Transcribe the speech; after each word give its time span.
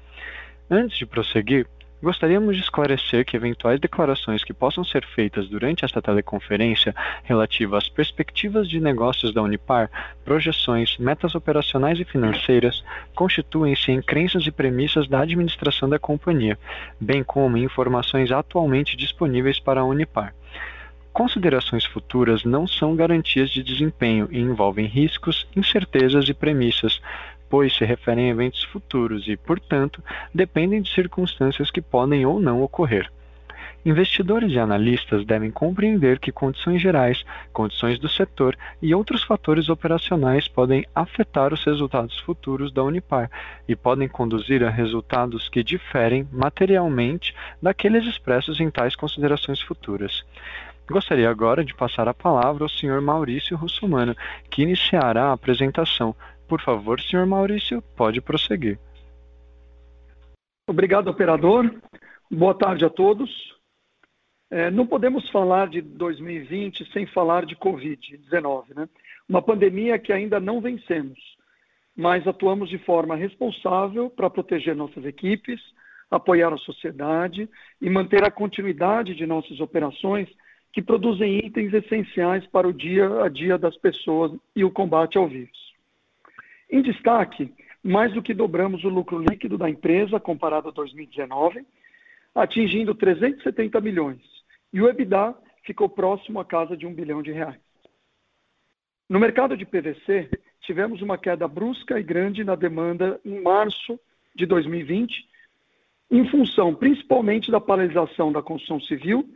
Antes 0.69 0.97
de 0.97 1.05
prosseguir, 1.05 1.65
Gostaríamos 2.01 2.55
de 2.55 2.61
esclarecer 2.61 3.25
que 3.25 3.35
eventuais 3.35 3.79
declarações 3.79 4.43
que 4.43 4.53
possam 4.53 4.83
ser 4.83 5.03
feitas 5.03 5.49
durante 5.49 5.83
esta 5.83 5.99
teleconferência 5.99 6.95
relativas 7.23 7.85
às 7.85 7.89
perspectivas 7.89 8.69
de 8.69 8.79
negócios 8.79 9.33
da 9.33 9.41
Unipar, 9.41 9.89
projeções, 10.23 10.95
metas 10.99 11.33
operacionais 11.33 11.99
e 11.99 12.05
financeiras, 12.05 12.83
constituem-se 13.15 13.91
em 13.91 13.99
crenças 13.99 14.45
e 14.45 14.51
premissas 14.51 15.07
da 15.07 15.21
administração 15.21 15.89
da 15.89 15.97
companhia, 15.97 16.57
bem 17.01 17.23
como 17.23 17.57
em 17.57 17.63
informações 17.63 18.31
atualmente 18.31 18.95
disponíveis 18.95 19.59
para 19.59 19.81
a 19.81 19.85
Unipar. 19.85 20.35
Considerações 21.11 21.83
futuras 21.83 22.43
não 22.43 22.67
são 22.67 22.95
garantias 22.95 23.49
de 23.49 23.63
desempenho 23.63 24.27
e 24.29 24.39
envolvem 24.39 24.85
riscos, 24.85 25.47
incertezas 25.55 26.29
e 26.29 26.33
premissas, 26.35 27.01
pois 27.49 27.75
se 27.75 27.85
referem 27.85 28.27
a 28.27 28.29
eventos 28.31 28.63
futuros 28.63 29.27
e, 29.27 29.37
portanto, 29.37 30.03
dependem 30.33 30.81
de 30.81 30.93
circunstâncias 30.93 31.71
que 31.71 31.81
podem 31.81 32.25
ou 32.25 32.39
não 32.39 32.61
ocorrer. 32.61 33.11
Investidores 33.85 34.51
e 34.51 34.59
analistas 34.59 35.25
devem 35.25 35.49
compreender 35.49 36.19
que 36.19 36.29
condições 36.29 36.81
gerais, 36.81 37.23
condições 37.53 37.97
do 37.97 38.09
setor 38.09 38.57
e 38.81 38.93
outros 38.93 39.23
fatores 39.23 39.69
operacionais 39.69 40.45
podem 40.45 40.85
afetar 40.93 41.53
os 41.53 41.63
resultados 41.63 42.19
futuros 42.19 42.69
da 42.73 42.83
Unipar 42.83 43.31
e 43.65 43.77
podem 43.77 44.09
conduzir 44.09 44.61
a 44.61 44.69
resultados 44.69 45.47
que 45.47 45.63
diferem 45.63 46.27
materialmente 46.33 47.33
daqueles 47.61 48.05
expressos 48.05 48.59
em 48.59 48.69
tais 48.69 48.93
considerações 48.93 49.61
futuras. 49.61 50.25
Gostaria 50.89 51.29
agora 51.29 51.63
de 51.63 51.73
passar 51.73 52.07
a 52.07 52.13
palavra 52.13 52.63
ao 52.65 52.69
Sr. 52.69 53.01
Maurício 53.01 53.55
Russomano, 53.55 54.15
que 54.49 54.63
iniciará 54.63 55.25
a 55.25 55.33
apresentação. 55.33 56.15
Por 56.47 56.61
favor, 56.61 56.99
senhor 57.01 57.25
Maurício, 57.25 57.81
pode 57.95 58.21
prosseguir. 58.21 58.79
Obrigado, 60.69 61.09
operador. 61.09 61.73
Boa 62.29 62.53
tarde 62.53 62.85
a 62.85 62.89
todos. 62.89 63.29
É, 64.49 64.71
não 64.71 64.87
podemos 64.87 65.29
falar 65.29 65.67
de 65.67 65.81
2020 65.81 66.91
sem 66.91 67.05
falar 67.05 67.45
de 67.45 67.55
Covid-19, 67.55 68.75
né? 68.75 68.87
Uma 69.27 69.41
pandemia 69.41 69.99
que 69.99 70.13
ainda 70.13 70.39
não 70.39 70.61
vencemos, 70.61 71.19
mas 71.95 72.25
atuamos 72.25 72.69
de 72.69 72.77
forma 72.77 73.15
responsável 73.15 74.09
para 74.09 74.29
proteger 74.29 74.73
nossas 74.73 75.03
equipes, 75.03 75.59
apoiar 76.09 76.53
a 76.53 76.57
sociedade 76.57 77.49
e 77.81 77.89
manter 77.89 78.23
a 78.23 78.31
continuidade 78.31 79.15
de 79.15 79.25
nossas 79.25 79.59
operações 79.59 80.29
que 80.71 80.81
produzem 80.81 81.45
itens 81.45 81.73
essenciais 81.73 82.45
para 82.47 82.67
o 82.67 82.73
dia 82.73 83.23
a 83.23 83.27
dia 83.27 83.57
das 83.57 83.75
pessoas 83.75 84.31
e 84.55 84.63
o 84.63 84.71
combate 84.71 85.17
ao 85.17 85.27
vírus. 85.27 85.66
Em 86.69 86.81
destaque, 86.81 87.53
mais 87.81 88.13
do 88.13 88.21
que 88.21 88.33
dobramos 88.33 88.83
o 88.83 88.89
lucro 88.89 89.19
líquido 89.19 89.57
da 89.57 89.69
empresa 89.69 90.19
comparado 90.19 90.67
a 90.67 90.71
2019, 90.71 91.65
atingindo 92.35 92.93
370 92.93 93.79
milhões, 93.79 94.21
e 94.73 94.81
o 94.81 94.89
EBITDA 94.89 95.33
ficou 95.63 95.87
próximo 95.87 96.39
à 96.39 96.45
casa 96.45 96.75
de 96.75 96.85
um 96.85 96.93
bilhão 96.93 97.21
de 97.21 97.31
reais. 97.31 97.59
No 99.09 99.19
mercado 99.19 99.55
de 99.55 99.65
PVC, 99.65 100.29
tivemos 100.61 101.01
uma 101.01 101.17
queda 101.17 101.47
brusca 101.47 101.97
e 101.97 102.03
grande 102.03 102.43
na 102.43 102.55
demanda 102.55 103.19
em 103.23 103.41
março 103.41 103.97
de 104.35 104.45
2020, 104.45 105.25
em 106.11 106.29
função 106.29 106.75
principalmente 106.75 107.49
da 107.49 107.61
paralisação 107.61 108.31
da 108.31 108.41
construção 108.41 108.79
civil 108.81 109.27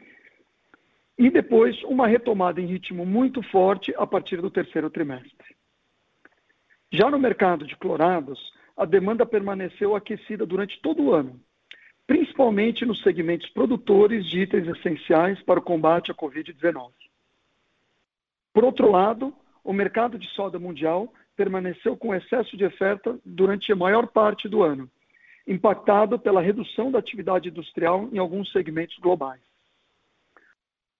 e 1.18 1.30
depois 1.30 1.82
uma 1.84 2.08
retomada 2.08 2.60
em 2.60 2.66
ritmo 2.66 3.06
muito 3.06 3.42
forte 3.44 3.94
a 3.98 4.06
partir 4.06 4.42
do 4.42 4.52
terceiro 4.52 4.90
trimestre. 4.90 5.56
Já 6.92 7.10
no 7.10 7.18
mercado 7.18 7.66
de 7.66 7.76
clorados, 7.78 8.52
a 8.76 8.84
demanda 8.84 9.26
permaneceu 9.26 9.96
aquecida 9.96 10.46
durante 10.46 10.82
todo 10.82 11.04
o 11.04 11.14
ano, 11.14 11.40
principalmente 12.06 12.86
nos 12.86 13.02
segmentos 13.02 13.50
produtores 13.52 14.26
de 14.26 14.42
itens 14.42 14.68
essenciais 14.68 15.42
para 15.44 15.60
o 15.60 15.64
combate 15.64 16.12
à 16.12 16.14
Covid-19. 16.14 16.92
Por 18.54 18.66
outro 18.66 18.92
lado, 18.92 19.34
o 19.64 19.72
mercado 19.72 20.20
de 20.20 20.28
soda 20.32 20.60
mundial 20.60 21.14
permaneceu 21.36 21.96
com 21.96 22.14
excesso 22.14 22.58
de 22.58 22.66
oferta 22.66 23.18
durante 23.26 23.72
a 23.72 23.76
maior 23.76 24.08
parte 24.08 24.50
do 24.50 24.62
ano, 24.62 24.90
impactado 25.48 26.20
pela 26.20 26.42
redução 26.42 26.92
da 26.92 27.00
atividade 27.00 27.48
industrial 27.48 28.10
em 28.12 28.18
alguns 28.18 28.52
segmentos 28.52 28.98
globais. 28.98 29.42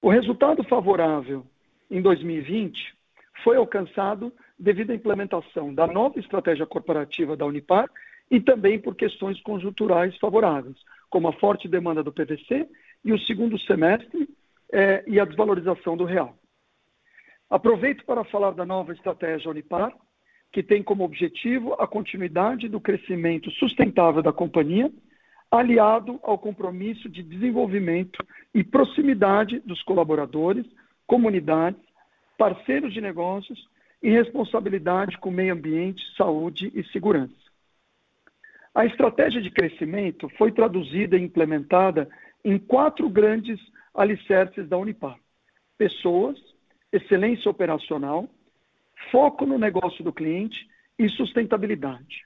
O 0.02 0.10
resultado 0.10 0.64
favorável 0.64 1.46
em 1.90 2.02
2020 2.02 2.96
foi 3.44 3.58
alcançado 3.58 4.32
devido 4.62 4.92
à 4.92 4.96
implementação 4.96 5.74
da 5.74 5.88
nova 5.88 6.20
estratégia 6.20 6.68
corporativa 6.68 7.36
da 7.36 7.48
Unipar 7.48 7.90
e 8.30 8.40
também 8.40 8.80
por 8.80 8.96
questões 8.96 9.42
conjunturais 9.42 10.16
favoráveis, 10.20 10.78
como 11.10 11.28
a 11.28 11.34
forte 11.34 11.68
demanda 11.68 12.04
do 12.04 12.14
PVC 12.14 12.70
e 13.04 13.12
o 13.12 13.20
segundo 13.22 13.60
semestre 13.62 14.30
eh, 14.72 15.04
e 15.08 15.20
a 15.20 15.26
desvalorização 15.26 15.98
do 15.98 16.06
real. 16.06 16.38
Aproveito 17.50 18.06
para 18.06 18.24
falar 18.24 18.52
da 18.52 18.64
nova 18.64 18.94
estratégia 18.94 19.50
Unipar, 19.50 19.94
que 20.52 20.62
tem 20.62 20.84
como 20.84 21.04
objetivo 21.04 21.74
a 21.80 21.88
continuidade 21.88 22.70
do 22.70 22.80
crescimento 22.80 23.50
sustentável 23.52 24.22
da 24.22 24.32
companhia, 24.32 24.92
aliado 25.50 26.20
ao 26.22 26.38
compromisso 26.38 27.10
de 27.10 27.24
desenvolvimento 27.24 28.24
e 28.54 28.64
proximidade 28.64 29.60
dos 29.62 29.82
colaboradores, 29.82 30.66
comunidades, 31.08 31.82
parceiros 32.38 32.94
de 32.94 33.02
negócios 33.02 33.72
e 34.02 34.10
responsabilidade 34.10 35.18
com 35.18 35.30
meio 35.30 35.54
ambiente, 35.54 36.02
saúde 36.16 36.72
e 36.74 36.84
segurança. 36.86 37.36
A 38.74 38.86
estratégia 38.86 39.42
de 39.42 39.52
crescimento 39.52 40.30
foi 40.38 40.52
traduzida 40.52 41.18
e 41.18 41.22
implementada 41.22 42.10
em 42.44 42.58
quatro 42.58 43.10
grandes 43.10 43.60
alicerces 43.94 44.68
da 44.68 44.78
Unipar: 44.78 45.20
pessoas, 45.78 46.38
excelência 46.92 47.52
operacional, 47.52 48.30
foco 49.12 49.46
no 49.46 49.58
negócio 49.58 50.04
do 50.04 50.14
cliente 50.14 50.68
e 50.98 51.10
sustentabilidade. 51.10 52.26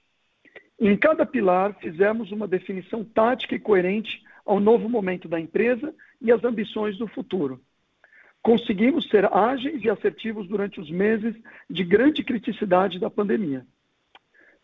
Em 0.79 0.95
cada 0.97 1.25
pilar, 1.25 1.73
fizemos 1.79 2.31
uma 2.31 2.47
definição 2.47 3.03
tática 3.03 3.55
e 3.55 3.59
coerente 3.59 4.21
ao 4.45 4.59
novo 4.59 4.87
momento 4.87 5.27
da 5.27 5.39
empresa 5.39 5.93
e 6.21 6.31
às 6.31 6.43
ambições 6.43 6.97
do 6.97 7.07
futuro, 7.07 7.61
conseguimos 8.45 9.09
ser 9.09 9.25
ágeis 9.33 9.83
e 9.83 9.89
assertivos 9.89 10.47
durante 10.47 10.79
os 10.79 10.87
meses 10.91 11.35
de 11.67 11.83
grande 11.83 12.23
criticidade 12.23 12.99
da 12.99 13.09
pandemia. 13.09 13.65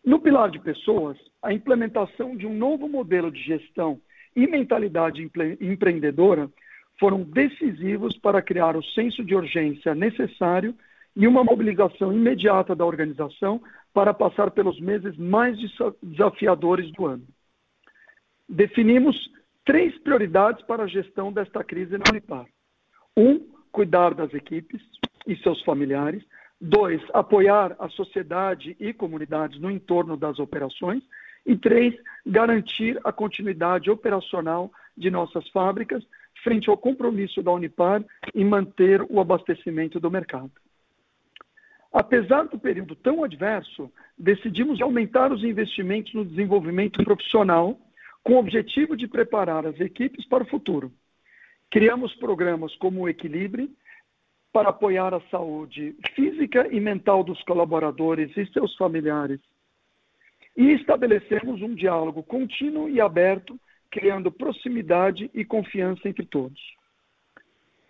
No 0.04 0.20
pilar 0.20 0.52
de 0.52 0.60
pessoas, 0.60 1.18
a 1.42 1.52
implementação 1.52 2.36
de 2.36 2.46
um 2.46 2.56
novo 2.56 2.88
modelo 2.88 3.28
de 3.28 3.42
gestão 3.42 4.00
e 4.36 4.46
mentalidade 4.46 5.28
empreendedora 5.60 6.48
foram 7.00 7.24
decisivos 7.24 8.16
para 8.16 8.40
criar 8.40 8.76
o 8.76 8.84
senso 8.84 9.24
de 9.24 9.34
urgência 9.34 9.96
necessário 9.96 10.76
e 11.16 11.26
uma 11.26 11.42
mobilização 11.42 12.12
imediata 12.12 12.76
da 12.76 12.86
organização 12.86 13.60
para 13.92 14.14
passar 14.14 14.52
pelos 14.52 14.78
meses 14.78 15.16
mais 15.16 15.58
desafiadores 16.00 16.88
do 16.92 17.04
ano. 17.04 17.26
Definimos 18.48 19.16
três 19.64 19.98
prioridades 19.98 20.64
para 20.66 20.84
a 20.84 20.88
gestão 20.88 21.32
desta 21.32 21.64
crise 21.64 21.98
na 21.98 22.04
Unipar. 22.08 22.46
Um, 23.16 23.52
cuidar 23.72 24.14
das 24.14 24.32
equipes 24.34 24.80
e 25.26 25.34
seus 25.36 25.62
familiares. 25.62 26.22
Dois, 26.60 27.02
apoiar 27.12 27.74
a 27.78 27.88
sociedade 27.88 28.76
e 28.78 28.92
comunidades 28.92 29.60
no 29.60 29.70
entorno 29.70 30.16
das 30.16 30.38
operações. 30.38 31.02
E 31.44 31.56
três, 31.56 31.94
garantir 32.24 33.00
a 33.02 33.10
continuidade 33.10 33.90
operacional 33.90 34.70
de 34.96 35.10
nossas 35.10 35.48
fábricas 35.48 36.04
frente 36.44 36.68
ao 36.68 36.76
compromisso 36.76 37.42
da 37.42 37.52
Unipar 37.52 38.04
em 38.34 38.44
manter 38.44 39.02
o 39.08 39.20
abastecimento 39.20 39.98
do 39.98 40.10
mercado. 40.10 40.52
Apesar 41.92 42.44
do 42.44 42.58
período 42.58 42.94
tão 42.96 43.22
adverso, 43.22 43.90
decidimos 44.16 44.80
aumentar 44.80 45.32
os 45.32 45.44
investimentos 45.44 46.14
no 46.14 46.24
desenvolvimento 46.24 47.02
profissional 47.04 47.78
com 48.22 48.34
o 48.34 48.38
objetivo 48.38 48.96
de 48.96 49.06
preparar 49.06 49.66
as 49.66 49.78
equipes 49.80 50.24
para 50.26 50.44
o 50.44 50.48
futuro. 50.48 50.92
Criamos 51.72 52.14
programas 52.16 52.76
como 52.76 53.00
o 53.00 53.08
Equilibre 53.08 53.70
para 54.52 54.68
apoiar 54.68 55.14
a 55.14 55.22
saúde 55.30 55.96
física 56.14 56.68
e 56.70 56.78
mental 56.78 57.24
dos 57.24 57.42
colaboradores 57.44 58.30
e 58.36 58.44
seus 58.52 58.76
familiares. 58.76 59.40
E 60.54 60.72
estabelecemos 60.72 61.62
um 61.62 61.74
diálogo 61.74 62.22
contínuo 62.22 62.90
e 62.90 63.00
aberto, 63.00 63.58
criando 63.90 64.30
proximidade 64.30 65.30
e 65.32 65.46
confiança 65.46 66.06
entre 66.06 66.26
todos. 66.26 66.60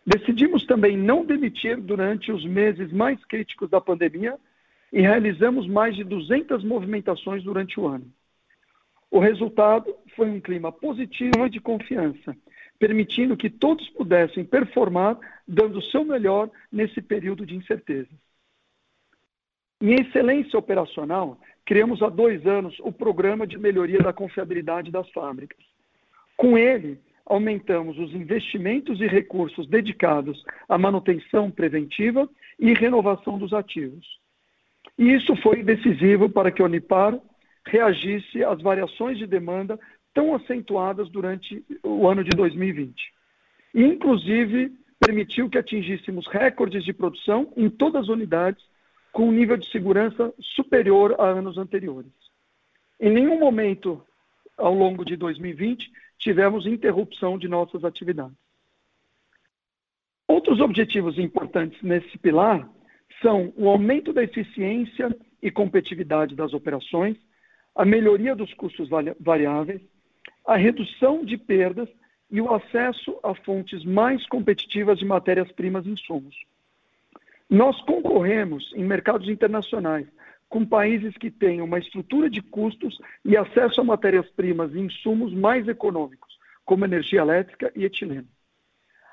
Decidimos 0.07 0.65
também 0.65 0.97
não 0.97 1.25
demitir 1.25 1.77
durante 1.77 2.31
os 2.31 2.45
meses 2.45 2.93
mais 2.93 3.23
críticos 3.25 3.69
da 3.69 3.81
pandemia 3.81 4.39
e 4.93 5.01
realizamos 5.01 5.67
mais 5.67 5.97
de 5.97 6.05
200 6.05 6.63
movimentações 6.63 7.43
durante 7.43 7.81
o 7.81 7.89
ano. 7.89 8.07
O 9.11 9.19
resultado 9.19 9.93
foi 10.15 10.31
um 10.31 10.41
clima 10.41 10.71
positivo 10.71 11.45
e 11.45 11.51
de 11.51 11.61
confiança, 11.61 12.37
permitindo 12.83 13.37
que 13.37 13.49
todos 13.49 13.89
pudessem 13.91 14.45
performar 14.45 15.17
dando 15.47 15.79
o 15.79 15.83
seu 15.83 16.05
melhor 16.05 16.51
nesse 16.73 17.01
período 17.01 17.47
de 17.47 17.55
incertezas. 17.55 18.19
Em 19.81 19.95
excelência 19.95 20.59
operacional, 20.59 21.39
criamos 21.65 22.03
há 22.03 22.09
dois 22.09 22.45
anos 22.45 22.77
o 22.81 22.91
Programa 22.91 23.47
de 23.47 23.57
Melhoria 23.57 24.01
da 24.01 24.13
Confiabilidade 24.13 24.91
das 24.91 25.09
Fábricas. 25.11 25.65
Com 26.37 26.59
ele, 26.59 26.99
aumentamos 27.25 27.97
os 28.01 28.13
investimentos 28.15 29.01
e 29.01 29.07
recursos 29.07 29.69
dedicados 29.69 30.45
à 30.69 30.77
manutenção 30.77 31.53
preventiva 31.53 32.29
e 32.59 32.75
renovação 32.75 33.39
dos 33.39 33.53
ativos. 33.53 34.19
E 34.99 35.13
isso 35.13 35.37
foi 35.37 35.63
decisivo 35.63 36.29
para 36.29 36.51
que 36.51 36.61
a 36.61 36.65
Unipar 36.65 37.17
reagisse 37.65 38.43
às 38.43 38.61
variações 38.61 39.19
de 39.19 39.27
demanda 39.27 39.79
tão 40.15 40.35
acentuadas 40.35 41.09
durante 41.09 41.65
o 41.83 42.09
ano 42.09 42.23
de 42.23 42.31
2020. 42.31 43.13
E, 43.75 43.83
inclusive, 43.83 44.73
permitiu 44.99 45.49
que 45.51 45.59
atingíssemos 45.59 46.27
recordes 46.27 46.85
de 46.85 46.93
produção 46.93 47.53
em 47.57 47.69
todas 47.69 48.03
as 48.03 48.09
unidades, 48.09 48.63
com 49.13 49.29
um 49.29 49.33
nível 49.33 49.57
de 49.57 49.71
segurança 49.71 50.33
superior 50.41 51.17
a 51.19 51.25
anos 51.25 51.59
anteriores. 51.59 52.13
Em 53.01 53.11
nenhum 53.11 53.39
momento 53.39 54.03
ao 54.57 54.73
longo 54.73 55.05
de 55.05 55.17
2020 55.17 55.91
tivemos 56.19 56.67
interrupção 56.67 57.37
de 57.37 57.49
nossas 57.49 57.85
atividades. 57.85 58.37
Outros 60.29 60.61
objetivos 60.61 61.19
importantes 61.19 61.83
nesse 61.83 62.17
pilar 62.19 62.69
são 63.21 63.53
o 63.57 63.69
aumento 63.69 64.13
da 64.13 64.23
eficiência 64.23 65.15
e 65.43 65.51
competitividade 65.51 66.35
das 66.35 66.55
operações, 66.55 67.17
a 67.75 67.85
melhoria 67.85 68.35
dos 68.35 68.55
custos 68.55 68.89
variáveis, 69.21 69.83
a 70.47 70.57
redução 70.57 71.25
de 71.25 71.37
perdas 71.37 71.89
e 72.31 72.41
o 72.41 72.53
acesso 72.53 73.19
a 73.23 73.35
fontes 73.35 73.85
mais 73.85 74.27
competitivas 74.27 74.99
de 74.99 75.05
matérias-primas 75.05 75.85
e 75.87 75.91
insumos. 75.91 76.35
Nós 77.49 77.79
concorremos 77.83 78.73
em 78.75 78.85
mercados 78.85 79.29
internacionais 79.29 80.07
com 80.49 80.65
países 80.65 81.17
que 81.17 81.31
têm 81.31 81.61
uma 81.61 81.79
estrutura 81.79 82.29
de 82.29 82.43
custos 82.43 82.99
e 83.25 83.37
acesso 83.37 83.81
a 83.81 83.85
matérias-primas 83.85 84.75
e 84.75 84.81
insumos 84.81 85.33
mais 85.33 85.67
econômicos, 85.69 86.39
como 86.65 86.85
energia 86.85 87.21
elétrica 87.21 87.73
e 87.75 87.85
etileno. 87.85 88.29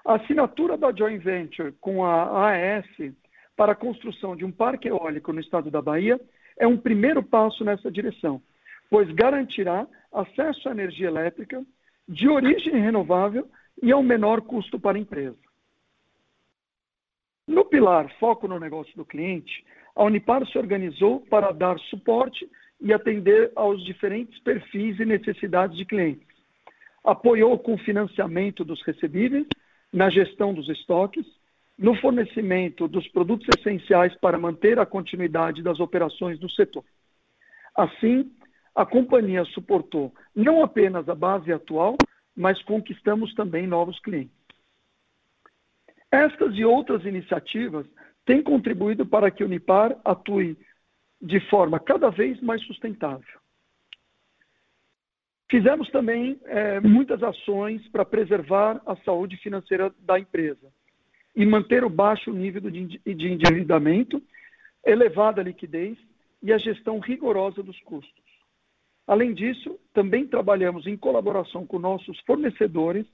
A 0.06 0.16
assinatura 0.16 0.78
da 0.78 0.92
joint 0.92 1.24
venture 1.24 1.74
com 1.80 2.04
a 2.04 2.50
AES 2.50 3.14
para 3.56 3.74
a 3.74 3.76
construção 3.76 4.36
de 4.36 4.46
um 4.46 4.52
parque 4.52 4.88
eólico 4.88 5.34
no 5.34 5.40
estado 5.40 5.70
da 5.70 5.82
Bahia 5.82 6.20
é 6.58 6.66
um 6.66 6.78
primeiro 6.78 7.22
passo 7.22 7.64
nessa 7.64 7.92
direção, 7.92 8.42
pois 8.90 9.12
garantirá 9.12 9.88
acesso 10.12 10.68
à 10.68 10.72
energia 10.72 11.08
elétrica 11.08 11.64
de 12.08 12.28
origem 12.28 12.74
renovável 12.74 13.48
e 13.82 13.92
a 13.92 13.98
um 13.98 14.04
menor 14.04 14.42
custo 14.42 14.80
para 14.80 14.98
a 14.98 15.02
empresa. 15.02 15.38
No 17.48 17.66
pilar 17.66 18.12
Foco 18.20 18.48
no 18.48 18.60
Negócio 18.60 18.96
do 18.96 19.06
Cliente, 19.06 19.66
a 19.96 20.04
Unipar 20.04 20.46
se 20.48 20.58
organizou 20.58 21.22
para 21.22 21.52
dar 21.52 21.80
suporte 21.80 22.50
e 22.82 22.94
atender 22.94 23.52
aos 23.56 23.84
diferentes 23.84 24.40
perfis 24.40 25.00
e 25.00 25.06
necessidades 25.06 25.78
de 25.78 25.86
clientes. 25.86 26.28
Apoiou 27.04 27.58
com 27.60 27.74
o 27.74 27.80
financiamento 27.80 28.64
dos 28.64 28.82
recebíveis, 28.84 29.48
na 29.92 30.10
gestão 30.10 30.54
dos 30.54 30.70
estoques, 30.70 31.26
no 31.78 31.96
fornecimento 31.96 32.88
dos 32.88 33.08
produtos 33.08 33.48
essenciais 33.58 34.14
para 34.18 34.38
manter 34.38 34.80
a 34.80 34.86
continuidade 34.86 35.64
das 35.64 35.80
operações 35.80 36.38
do 36.38 36.50
setor. 36.50 36.84
Assim, 37.76 38.32
a 38.76 38.86
companhia 38.86 39.44
suportou 39.46 40.14
não 40.36 40.64
apenas 40.64 41.08
a 41.10 41.16
base 41.16 41.52
atual, 41.52 41.98
mas 42.36 42.62
conquistamos 42.64 43.34
também 43.34 43.68
novos 43.68 44.00
clientes. 44.00 44.38
Estas 46.12 46.56
e 46.56 46.66
outras 46.66 47.06
iniciativas 47.06 47.86
tem 48.26 48.42
contribuído 48.42 49.06
para 49.06 49.30
que 49.30 49.44
Unipar 49.44 49.98
atue 50.04 50.58
de 51.22 51.40
forma 51.50 51.80
cada 51.80 52.10
vez 52.10 52.40
mais 52.42 52.64
sustentável. 52.64 53.40
Fizemos 55.50 55.90
também 55.90 56.40
é, 56.46 56.80
muitas 56.80 57.24
ações 57.24 57.88
para 57.90 58.06
preservar 58.06 58.82
a 58.86 58.96
saúde 58.98 59.36
financeira 59.38 59.94
da 60.00 60.20
empresa 60.20 60.72
e 61.36 61.46
manter 61.46 61.84
o 61.84 61.90
baixo 61.90 62.32
nível 62.32 62.70
de 62.70 63.00
endividamento, 63.06 64.22
elevada 64.86 65.42
liquidez 65.42 65.98
e 66.42 66.54
a 66.54 66.58
gestão 66.58 67.00
rigorosa 67.00 67.64
dos 67.64 67.80
custos. 67.82 68.19
Além 69.10 69.34
disso, 69.34 69.76
também 69.92 70.28
trabalhamos 70.28 70.86
em 70.86 70.96
colaboração 70.96 71.66
com 71.66 71.80
nossos 71.80 72.20
fornecedores, 72.28 73.08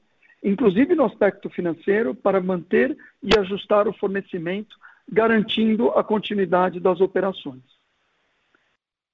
inclusive 0.44 0.94
no 0.94 1.06
aspecto 1.06 1.50
financeiro, 1.50 2.14
para 2.14 2.42
manter 2.42 2.98
e 3.24 3.30
ajustar 3.40 3.88
o 3.88 3.94
fornecimento 3.94 4.76
garantindo 5.10 5.92
a 5.92 6.04
continuidade 6.04 6.82
das 6.82 7.00
operações. 7.00 7.64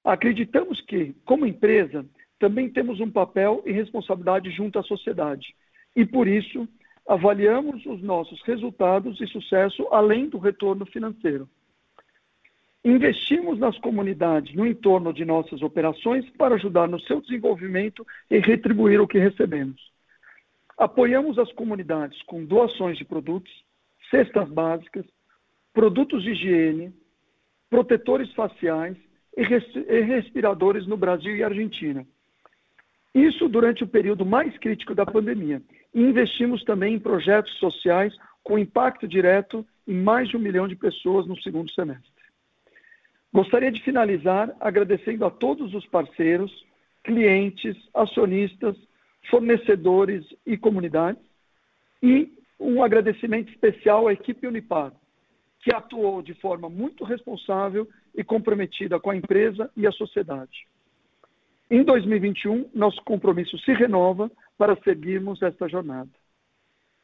Acreditamos 0.02 0.80
que, 0.80 1.14
como 1.24 1.46
empresa, 1.46 2.04
também 2.36 2.68
temos 2.68 2.98
um 2.98 3.08
papel 3.08 3.62
e 3.64 3.70
responsabilidade 3.70 4.50
junto 4.50 4.80
à 4.80 4.82
sociedade 4.82 5.54
e, 5.94 6.04
por 6.04 6.26
isso, 6.26 6.66
avaliamos 7.06 7.86
os 7.86 8.02
nossos 8.02 8.42
resultados 8.42 9.20
e 9.20 9.26
sucesso 9.28 9.86
além 9.92 10.28
do 10.28 10.38
retorno 10.38 10.84
financeiro. 10.84 11.48
Investimos 12.84 13.58
nas 13.60 13.78
comunidades 13.78 14.54
no 14.56 14.66
entorno 14.66 15.12
de 15.12 15.24
nossas 15.24 15.62
operações 15.62 16.28
para 16.30 16.56
ajudar 16.56 16.88
no 16.88 17.00
seu 17.00 17.20
desenvolvimento 17.20 18.04
e 18.28 18.38
retribuir 18.38 19.00
o 19.00 19.06
que 19.06 19.18
recebemos. 19.18 19.80
Apoiamos 20.76 21.38
as 21.38 21.52
comunidades 21.52 22.20
com 22.22 22.44
doações 22.44 22.98
de 22.98 23.04
produtos, 23.04 23.52
cestas 24.10 24.48
básicas, 24.48 25.06
produtos 25.72 26.24
de 26.24 26.32
higiene, 26.32 26.92
protetores 27.70 28.32
faciais 28.32 28.96
e 29.36 29.42
respiradores 30.02 30.86
no 30.86 30.96
Brasil 30.96 31.36
e 31.36 31.44
Argentina. 31.44 32.04
Isso 33.14 33.48
durante 33.48 33.84
o 33.84 33.88
período 33.88 34.26
mais 34.26 34.56
crítico 34.58 34.94
da 34.94 35.06
pandemia. 35.06 35.62
E 35.94 36.00
investimos 36.00 36.64
também 36.64 36.94
em 36.94 36.98
projetos 36.98 37.52
sociais 37.58 38.14
com 38.42 38.58
impacto 38.58 39.06
direto 39.06 39.64
em 39.86 39.94
mais 39.94 40.28
de 40.28 40.36
um 40.36 40.40
milhão 40.40 40.66
de 40.66 40.74
pessoas 40.74 41.26
no 41.26 41.40
segundo 41.40 41.70
semestre. 41.70 42.11
Gostaria 43.32 43.72
de 43.72 43.82
finalizar 43.82 44.54
agradecendo 44.60 45.24
a 45.24 45.30
todos 45.30 45.72
os 45.74 45.86
parceiros, 45.86 46.52
clientes, 47.02 47.76
acionistas, 47.94 48.76
fornecedores 49.30 50.24
e 50.44 50.56
comunidades, 50.56 51.22
e 52.02 52.30
um 52.58 52.82
agradecimento 52.82 53.50
especial 53.50 54.08
à 54.08 54.12
equipe 54.12 54.46
Unipar, 54.46 54.92
que 55.60 55.74
atuou 55.74 56.20
de 56.20 56.34
forma 56.34 56.68
muito 56.68 57.04
responsável 57.04 57.88
e 58.14 58.22
comprometida 58.22 59.00
com 59.00 59.10
a 59.10 59.16
empresa 59.16 59.70
e 59.76 59.86
a 59.86 59.92
sociedade. 59.92 60.66
Em 61.70 61.82
2021, 61.82 62.70
nosso 62.74 63.02
compromisso 63.02 63.58
se 63.60 63.72
renova 63.72 64.30
para 64.58 64.76
seguirmos 64.82 65.40
esta 65.40 65.68
jornada. 65.68 66.10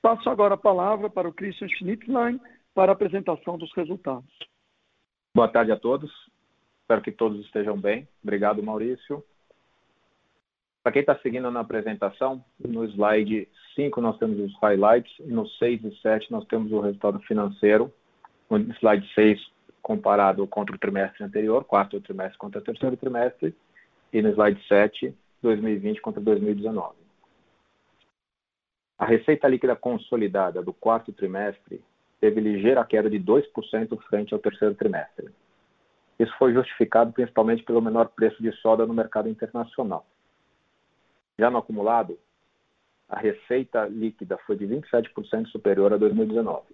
Passo 0.02 0.28
agora 0.28 0.54
a 0.54 0.58
palavra 0.58 1.08
para 1.08 1.28
o 1.28 1.32
Christian 1.32 1.68
Schnitzlein 1.68 2.38
para 2.74 2.92
a 2.92 2.94
apresentação 2.94 3.56
dos 3.56 3.72
resultados. 3.74 4.28
Boa 5.38 5.46
tarde 5.46 5.70
a 5.70 5.76
todos. 5.76 6.10
Espero 6.80 7.00
que 7.00 7.12
todos 7.12 7.38
estejam 7.46 7.78
bem. 7.78 8.08
Obrigado, 8.24 8.60
Maurício. 8.60 9.24
Para 10.82 10.90
quem 10.90 10.98
está 10.98 11.16
seguindo 11.20 11.48
na 11.48 11.60
apresentação, 11.60 12.44
no 12.58 12.84
slide 12.86 13.48
5 13.76 14.00
nós 14.00 14.18
temos 14.18 14.36
os 14.40 14.58
highlights, 14.60 15.12
no 15.20 15.46
6 15.46 15.84
e 15.84 15.96
7 16.00 16.32
nós 16.32 16.44
temos 16.46 16.72
o 16.72 16.80
resultado 16.80 17.20
financeiro. 17.20 17.94
No 18.50 18.58
slide 18.80 19.08
6, 19.14 19.40
comparado 19.80 20.44
contra 20.48 20.74
o 20.74 20.78
trimestre 20.78 21.22
anterior, 21.22 21.62
quarto 21.62 22.00
trimestre 22.00 22.36
contra 22.36 22.60
o 22.60 22.64
terceiro 22.64 22.96
trimestre, 22.96 23.54
e 24.12 24.20
no 24.20 24.30
slide 24.30 24.60
7, 24.66 25.14
2020 25.40 26.00
contra 26.00 26.20
2019. 26.20 26.96
A 28.98 29.04
receita 29.04 29.46
líquida 29.46 29.76
consolidada 29.76 30.60
do 30.64 30.72
quarto 30.72 31.12
trimestre 31.12 31.80
teve 32.20 32.40
ligeira 32.40 32.84
queda 32.84 33.08
de 33.08 33.18
2% 33.18 33.98
frente 34.08 34.34
ao 34.34 34.40
terceiro 34.40 34.74
trimestre. 34.74 35.30
Isso 36.18 36.34
foi 36.38 36.52
justificado 36.52 37.12
principalmente 37.12 37.62
pelo 37.62 37.80
menor 37.80 38.08
preço 38.08 38.42
de 38.42 38.50
soda 38.56 38.84
no 38.86 38.92
mercado 38.92 39.28
internacional. 39.28 40.04
Já 41.38 41.48
no 41.48 41.58
acumulado, 41.58 42.18
a 43.08 43.18
receita 43.18 43.86
líquida 43.86 44.36
foi 44.38 44.56
de 44.56 44.66
27% 44.66 45.46
superior 45.46 45.92
a 45.92 45.96
2019. 45.96 46.64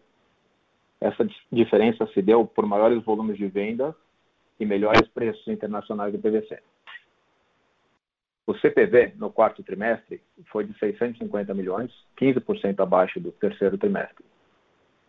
Essa 1.00 1.28
diferença 1.52 2.06
se 2.08 2.22
deu 2.22 2.46
por 2.46 2.66
maiores 2.66 3.04
volumes 3.04 3.36
de 3.36 3.46
venda 3.46 3.94
e 4.58 4.64
melhores 4.64 5.06
preços 5.08 5.46
internacionais 5.46 6.12
do 6.12 6.18
PVC. 6.18 6.60
O 8.46 8.54
CPV 8.54 9.14
no 9.16 9.30
quarto 9.30 9.62
trimestre 9.62 10.22
foi 10.46 10.64
de 10.64 10.78
650 10.78 11.52
milhões, 11.54 11.92
15% 12.18 12.80
abaixo 12.80 13.20
do 13.20 13.32
terceiro 13.32 13.76
trimestre. 13.78 14.24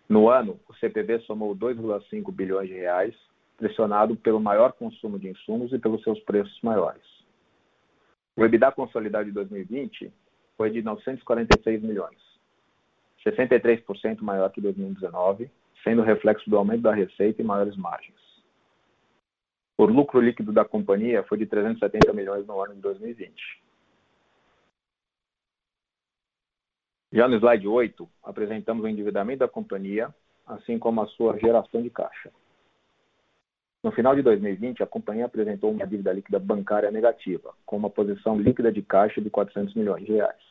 No 0.07 0.29
ano, 0.29 0.59
o 0.67 0.73
CPV 0.75 1.19
somou 1.21 1.55
2,5 1.55 2.31
bilhões 2.31 2.69
de 2.69 2.75
reais, 2.75 3.15
pressionado 3.57 4.15
pelo 4.15 4.39
maior 4.39 4.73
consumo 4.73 5.17
de 5.17 5.29
insumos 5.29 5.73
e 5.73 5.79
pelos 5.79 6.03
seus 6.03 6.19
preços 6.21 6.59
maiores. 6.61 7.03
O 8.35 8.43
EBITDA 8.43 8.71
consolidado 8.71 9.25
de 9.25 9.31
2020 9.31 10.11
foi 10.57 10.69
de 10.69 10.81
946 10.81 11.81
milhões, 11.81 12.17
63% 13.25 14.21
maior 14.21 14.51
que 14.51 14.61
2019, 14.61 15.49
sendo 15.83 16.01
reflexo 16.01 16.49
do 16.49 16.57
aumento 16.57 16.81
da 16.81 16.93
receita 16.93 17.41
e 17.41 17.45
maiores 17.45 17.75
margens. 17.75 18.15
O 19.77 19.85
lucro 19.85 20.21
líquido 20.21 20.53
da 20.53 20.63
companhia 20.63 21.23
foi 21.23 21.37
de 21.37 21.45
370 21.45 22.13
milhões 22.13 22.45
no 22.45 22.61
ano 22.61 22.75
de 22.75 22.81
2020. 22.81 23.64
Já 27.15 27.29
no 27.29 27.37
slide 27.37 27.65
8, 27.65 28.09
apresentamos 28.25 28.83
o 28.83 28.89
endividamento 28.89 29.39
da 29.39 29.47
companhia, 29.47 30.13
assim 30.45 30.77
como 30.77 30.99
a 30.99 31.07
sua 31.07 31.39
geração 31.39 31.81
de 31.81 31.89
caixa. 31.89 32.29
No 33.81 33.89
final 33.93 34.13
de 34.17 34.21
2020, 34.21 34.83
a 34.83 34.85
companhia 34.85 35.25
apresentou 35.25 35.71
uma 35.71 35.87
dívida 35.87 36.11
líquida 36.11 36.37
bancária 36.39 36.91
negativa, 36.91 37.53
com 37.65 37.77
uma 37.77 37.89
posição 37.89 38.37
líquida 38.37 38.69
de 38.69 38.81
caixa 38.81 39.21
de 39.21 39.29
400 39.29 39.73
milhões 39.75 40.03
de 40.03 40.11
reais. 40.11 40.41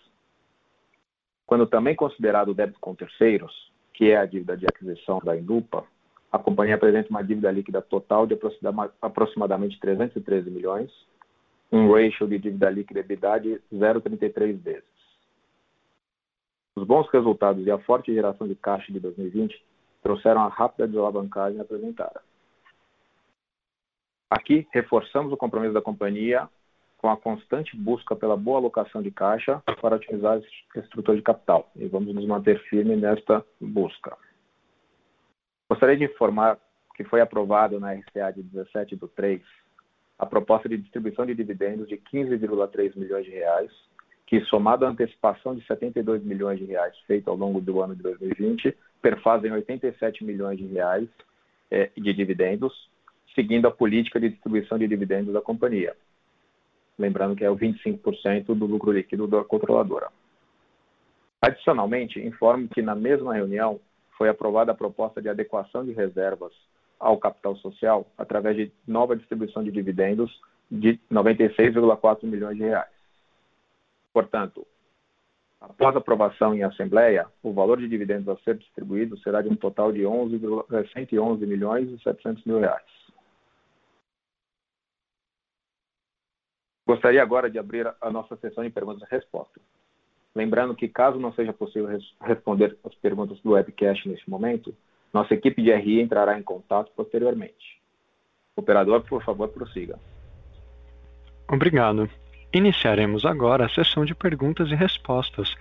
Quando 1.46 1.66
também 1.66 1.94
considerado 1.94 2.48
o 2.48 2.54
débito 2.54 2.80
com 2.80 2.94
terceiros, 2.94 3.52
que 3.92 4.10
é 4.10 4.16
a 4.16 4.24
dívida 4.24 4.56
de 4.56 4.64
aquisição 4.64 5.18
da 5.22 5.36
Indupa, 5.36 5.84
a 6.32 6.38
companhia 6.38 6.76
apresenta 6.76 7.10
uma 7.10 7.22
dívida 7.22 7.50
líquida 7.50 7.82
total 7.82 8.26
de 8.26 8.38
aproximadamente 9.02 9.78
313 9.78 10.50
milhões, 10.50 10.90
um 11.70 11.92
ratio 11.92 12.26
de 12.26 12.38
dívida 12.38 12.70
líquida 12.70 13.00
EBITDA 13.00 13.38
de 13.40 13.60
0,33 13.70 14.56
vezes. 14.62 14.93
Os 16.76 16.84
bons 16.84 17.08
resultados 17.10 17.64
e 17.66 17.70
a 17.70 17.78
forte 17.78 18.12
geração 18.12 18.48
de 18.48 18.54
caixa 18.54 18.92
de 18.92 18.98
2020 18.98 19.64
trouxeram 20.02 20.42
a 20.42 20.48
rápida 20.48 20.86
desalavancagem 20.86 21.60
apresentada. 21.60 22.20
Aqui, 24.30 24.66
reforçamos 24.72 25.32
o 25.32 25.36
compromisso 25.36 25.72
da 25.72 25.80
companhia 25.80 26.48
com 26.98 27.08
a 27.08 27.16
constante 27.16 27.76
busca 27.76 28.16
pela 28.16 28.36
boa 28.36 28.58
alocação 28.58 29.02
de 29.02 29.10
caixa 29.10 29.62
para 29.80 29.96
otimizar 29.96 30.40
a 30.74 30.78
estrutura 30.78 31.16
de 31.16 31.22
capital 31.22 31.70
e 31.76 31.86
vamos 31.86 32.14
nos 32.14 32.26
manter 32.26 32.58
firmes 32.64 33.00
nesta 33.00 33.44
busca. 33.60 34.16
Gostaria 35.70 35.96
de 35.96 36.04
informar 36.04 36.58
que 36.96 37.04
foi 37.04 37.20
aprovado 37.20 37.78
na 37.78 37.92
RCA 37.92 38.32
de 38.32 38.42
17 38.42 38.96
do 38.96 39.06
3 39.08 39.42
a 40.18 40.26
proposta 40.26 40.68
de 40.68 40.78
distribuição 40.78 41.26
de 41.26 41.34
dividendos 41.34 41.88
de 41.88 41.96
15,3 41.96 42.96
milhões 42.96 43.24
de 43.24 43.32
reais, 43.32 43.70
que 44.26 44.40
somado 44.42 44.86
à 44.86 44.88
antecipação 44.88 45.54
de 45.54 45.64
72 45.66 46.22
milhões 46.22 46.58
de 46.58 46.64
reais 46.64 46.96
feita 47.06 47.30
ao 47.30 47.36
longo 47.36 47.60
do 47.60 47.80
ano 47.82 47.94
de 47.94 48.02
2020, 48.02 48.76
perfazem 49.02 49.52
87 49.52 50.24
milhões 50.24 50.58
de 50.58 50.66
reais 50.66 51.08
eh, 51.70 51.90
de 51.96 52.12
dividendos, 52.12 52.72
seguindo 53.34 53.66
a 53.66 53.70
política 53.70 54.18
de 54.18 54.30
distribuição 54.30 54.78
de 54.78 54.88
dividendos 54.88 55.32
da 55.32 55.42
companhia. 55.42 55.94
Lembrando 56.98 57.36
que 57.36 57.44
é 57.44 57.50
o 57.50 57.56
25% 57.56 58.46
do 58.54 58.66
lucro 58.66 58.92
líquido 58.92 59.26
da 59.26 59.44
controladora. 59.44 60.08
Adicionalmente, 61.42 62.18
informo 62.20 62.68
que 62.68 62.80
na 62.80 62.94
mesma 62.94 63.34
reunião 63.34 63.78
foi 64.16 64.28
aprovada 64.28 64.72
a 64.72 64.74
proposta 64.74 65.20
de 65.20 65.28
adequação 65.28 65.84
de 65.84 65.92
reservas 65.92 66.52
ao 66.98 67.18
capital 67.18 67.56
social 67.56 68.06
através 68.16 68.56
de 68.56 68.72
nova 68.86 69.14
distribuição 69.14 69.62
de 69.62 69.70
dividendos 69.70 70.40
de 70.70 70.98
96,4 71.12 72.24
milhões 72.24 72.56
de 72.56 72.62
reais. 72.62 72.93
Portanto, 74.14 74.64
após 75.60 75.96
aprovação 75.96 76.54
em 76.54 76.62
assembleia, 76.62 77.26
o 77.42 77.52
valor 77.52 77.78
de 77.80 77.88
dividendos 77.88 78.28
a 78.28 78.40
ser 78.44 78.56
distribuído 78.56 79.18
será 79.18 79.42
de 79.42 79.48
um 79.48 79.56
total 79.56 79.92
de 79.92 80.06
11, 80.06 80.40
111 80.92 81.44
milhões 81.44 81.90
e 81.90 82.00
700 82.00 82.44
mil 82.44 82.60
reais. 82.60 82.86
Gostaria 86.86 87.20
agora 87.20 87.50
de 87.50 87.58
abrir 87.58 87.92
a 88.00 88.10
nossa 88.10 88.36
sessão 88.36 88.62
de 88.62 88.70
perguntas 88.70 89.02
e 89.02 89.10
respostas. 89.10 89.62
Lembrando 90.32 90.76
que, 90.76 90.86
caso 90.86 91.18
não 91.18 91.32
seja 91.32 91.52
possível 91.52 91.88
res 91.88 92.04
responder 92.20 92.78
as 92.84 92.94
perguntas 92.96 93.40
do 93.40 93.52
webcast 93.52 94.08
neste 94.08 94.28
momento, 94.30 94.74
nossa 95.12 95.34
equipe 95.34 95.60
de 95.62 95.72
RI 95.72 96.00
entrará 96.00 96.38
em 96.38 96.42
contato 96.42 96.92
posteriormente. 96.94 97.80
Operador, 98.54 99.02
por 99.08 99.24
favor, 99.24 99.48
prossiga. 99.48 99.98
Obrigado. 101.48 102.08
Iniciaremos 102.54 103.24
agora 103.24 103.66
a 103.66 103.68
sessão 103.68 104.04
de 104.04 104.14
perguntas 104.14 104.70
e 104.70 104.76
respostas. 104.76 105.56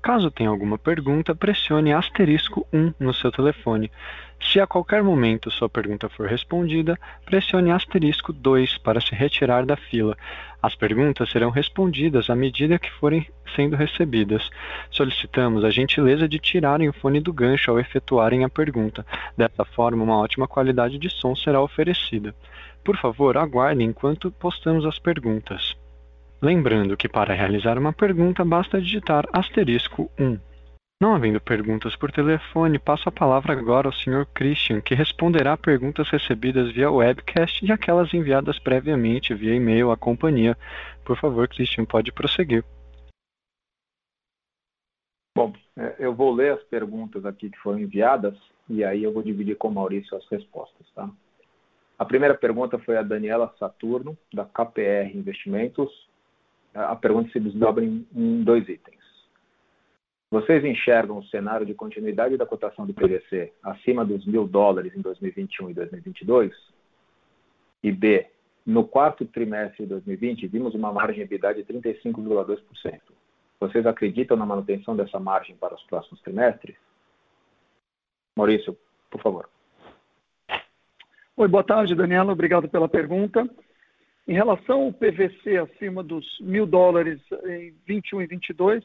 Caso 0.00 0.30
tenha 0.30 0.48
alguma 0.48 0.78
pergunta, 0.78 1.34
pressione 1.34 1.92
asterisco 1.92 2.66
1 2.72 2.94
no 2.98 3.12
seu 3.12 3.30
telefone. 3.30 3.92
Se 4.40 4.58
a 4.58 4.66
qualquer 4.66 5.02
momento 5.02 5.50
sua 5.50 5.68
pergunta 5.68 6.08
for 6.08 6.26
respondida, 6.26 6.98
pressione 7.26 7.70
asterisco 7.70 8.32
2 8.32 8.78
para 8.78 8.98
se 8.98 9.14
retirar 9.14 9.66
da 9.66 9.76
fila. 9.76 10.16
As 10.62 10.74
perguntas 10.74 11.28
serão 11.28 11.50
respondidas 11.50 12.30
à 12.30 12.34
medida 12.34 12.78
que 12.78 12.90
forem 12.92 13.26
sendo 13.54 13.76
recebidas. 13.76 14.48
Solicitamos 14.90 15.66
a 15.66 15.70
gentileza 15.70 16.26
de 16.26 16.38
tirarem 16.38 16.88
o 16.88 16.94
fone 16.94 17.20
do 17.20 17.30
gancho 17.30 17.70
ao 17.70 17.78
efetuarem 17.78 18.42
a 18.42 18.48
pergunta. 18.48 19.04
Dessa 19.36 19.66
forma, 19.66 20.02
uma 20.02 20.16
ótima 20.16 20.48
qualidade 20.48 20.96
de 20.96 21.10
som 21.10 21.36
será 21.36 21.60
oferecida. 21.60 22.34
Por 22.82 22.96
favor, 22.96 23.36
aguardem 23.36 23.88
enquanto 23.88 24.30
postamos 24.30 24.86
as 24.86 24.98
perguntas. 24.98 25.76
Lembrando 26.40 26.96
que 26.96 27.08
para 27.08 27.34
realizar 27.34 27.76
uma 27.76 27.92
pergunta 27.92 28.44
basta 28.44 28.80
digitar 28.80 29.24
asterisco 29.32 30.08
1. 30.16 30.38
Não 31.00 31.12
havendo 31.12 31.40
perguntas 31.40 31.96
por 31.96 32.12
telefone, 32.12 32.78
passo 32.78 33.08
a 33.08 33.12
palavra 33.12 33.52
agora 33.52 33.88
ao 33.88 33.92
Sr. 33.92 34.24
Christian, 34.32 34.80
que 34.80 34.94
responderá 34.94 35.56
perguntas 35.56 36.08
recebidas 36.08 36.70
via 36.72 36.90
webcast 36.90 37.64
e 37.64 37.72
aquelas 37.72 38.14
enviadas 38.14 38.56
previamente 38.60 39.34
via 39.34 39.54
e-mail 39.54 39.90
à 39.90 39.96
companhia. 39.96 40.56
Por 41.04 41.16
favor, 41.16 41.48
Christian, 41.48 41.84
pode 41.84 42.12
prosseguir. 42.12 42.64
Bom, 45.36 45.52
é, 45.76 45.96
eu 45.98 46.14
vou 46.14 46.32
ler 46.32 46.52
as 46.52 46.62
perguntas 46.64 47.24
aqui 47.24 47.50
que 47.50 47.58
foram 47.58 47.80
enviadas 47.80 48.36
e 48.68 48.84
aí 48.84 49.02
eu 49.02 49.12
vou 49.12 49.24
dividir 49.24 49.56
com 49.56 49.68
o 49.68 49.72
Maurício 49.72 50.16
as 50.16 50.26
respostas, 50.28 50.86
tá? 50.94 51.10
A 51.98 52.04
primeira 52.04 52.36
pergunta 52.36 52.78
foi 52.78 52.96
a 52.96 53.02
Daniela 53.02 53.52
Saturno, 53.58 54.16
da 54.32 54.44
KPR 54.44 55.16
Investimentos 55.16 56.08
a 56.84 56.96
pergunta 56.96 57.30
se 57.30 57.40
desdobra 57.40 57.84
em, 57.84 58.06
em 58.14 58.42
dois 58.42 58.68
itens. 58.68 58.98
Vocês 60.30 60.62
enxergam 60.64 61.18
o 61.18 61.24
cenário 61.24 61.64
de 61.64 61.74
continuidade 61.74 62.36
da 62.36 62.44
cotação 62.44 62.86
do 62.86 62.92
PVC 62.92 63.52
acima 63.62 64.04
dos 64.04 64.26
mil 64.26 64.46
dólares 64.46 64.94
em 64.94 65.00
2021 65.00 65.70
e 65.70 65.74
2022? 65.74 66.54
E 67.82 67.90
B, 67.90 68.26
no 68.66 68.86
quarto 68.86 69.24
trimestre 69.24 69.84
de 69.84 69.88
2020, 69.88 70.46
vimos 70.46 70.74
uma 70.74 70.92
margem 70.92 71.22
EBITDA 71.22 71.54
de 71.54 71.64
35,2%. 71.64 73.00
Vocês 73.58 73.86
acreditam 73.86 74.36
na 74.36 74.44
manutenção 74.44 74.94
dessa 74.94 75.18
margem 75.18 75.56
para 75.56 75.74
os 75.74 75.82
próximos 75.84 76.20
trimestres? 76.20 76.76
Maurício, 78.36 78.76
por 79.10 79.22
favor. 79.22 79.48
Oi, 81.36 81.48
boa 81.48 81.64
tarde, 81.64 81.94
Daniela. 81.94 82.32
Obrigado 82.32 82.68
pela 82.68 82.88
pergunta. 82.88 83.48
Em 84.28 84.34
relação 84.34 84.82
ao 84.82 84.92
PVC 84.92 85.56
acima 85.56 86.02
dos 86.02 86.38
mil 86.38 86.66
dólares 86.66 87.18
em 87.46 87.72
21 87.86 88.20
e 88.20 88.26
22, 88.26 88.84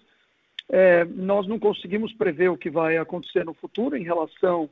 é, 0.71 1.03
nós 1.03 1.45
não 1.47 1.59
conseguimos 1.59 2.13
prever 2.13 2.47
o 2.47 2.57
que 2.57 2.69
vai 2.69 2.95
acontecer 2.95 3.43
no 3.43 3.53
futuro 3.53 3.97
em 3.97 4.03
relação 4.03 4.69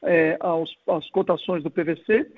é, 0.00 0.36
aos, 0.38 0.72
às 0.88 1.10
cotações 1.10 1.64
do 1.64 1.70
PVC. 1.72 2.30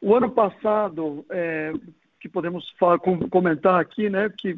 O 0.00 0.14
ano 0.14 0.30
passado, 0.30 1.26
é, 1.28 1.72
que 2.20 2.28
podemos 2.28 2.70
falar, 2.78 3.00
comentar 3.00 3.80
aqui, 3.80 4.08
né, 4.08 4.32
que 4.38 4.56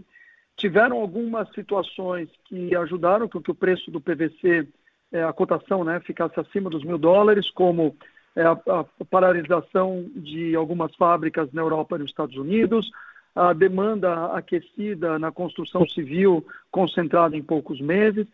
tiveram 0.58 0.98
algumas 0.98 1.50
situações 1.54 2.28
que 2.44 2.76
ajudaram 2.76 3.26
com 3.26 3.40
que 3.40 3.50
o 3.50 3.54
preço 3.54 3.90
do 3.90 4.02
PVC, 4.02 4.68
é, 5.12 5.22
a 5.22 5.32
cotação, 5.32 5.82
né, 5.82 5.98
ficasse 6.00 6.38
acima 6.38 6.68
dos 6.68 6.84
mil 6.84 6.98
dólares, 6.98 7.50
como 7.52 7.96
a, 8.42 8.80
a 8.80 9.04
paralisação 9.10 10.04
de 10.14 10.54
algumas 10.54 10.94
fábricas 10.96 11.52
na 11.52 11.62
Europa 11.62 11.96
e 11.96 12.00
nos 12.00 12.10
Estados 12.10 12.36
Unidos, 12.36 12.90
a 13.34 13.52
demanda 13.52 14.26
aquecida 14.32 15.18
na 15.18 15.30
construção 15.30 15.86
civil 15.88 16.46
concentrada 16.70 17.36
em 17.36 17.42
poucos 17.42 17.80
meses. 17.80 18.26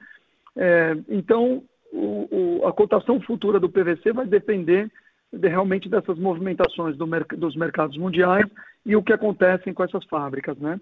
É, 0.57 0.97
então, 1.09 1.63
o, 1.93 2.61
o, 2.63 2.67
a 2.67 2.73
cotação 2.73 3.21
futura 3.21 3.59
do 3.59 3.69
PVC 3.69 4.13
vai 4.13 4.27
depender 4.27 4.91
de, 5.33 5.49
realmente 5.49 5.89
dessas 5.89 6.19
movimentações 6.19 6.97
do 6.97 7.07
dos 7.37 7.57
mercados 7.57 7.97
mundiais 7.97 8.47
e 8.85 8.95
o 8.95 9.03
que 9.03 9.13
acontece 9.13 9.73
com 9.73 9.83
essas 9.83 10.05
fábricas. 10.05 10.57
Né? 10.59 10.81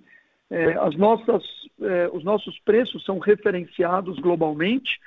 É, 0.50 0.72
as 0.78 0.96
nossas, 0.96 1.42
é, 1.80 2.10
os 2.12 2.24
nossos 2.24 2.58
preços 2.60 3.04
são 3.04 3.18
referenciados 3.18 4.18
globalmente, 4.18 5.00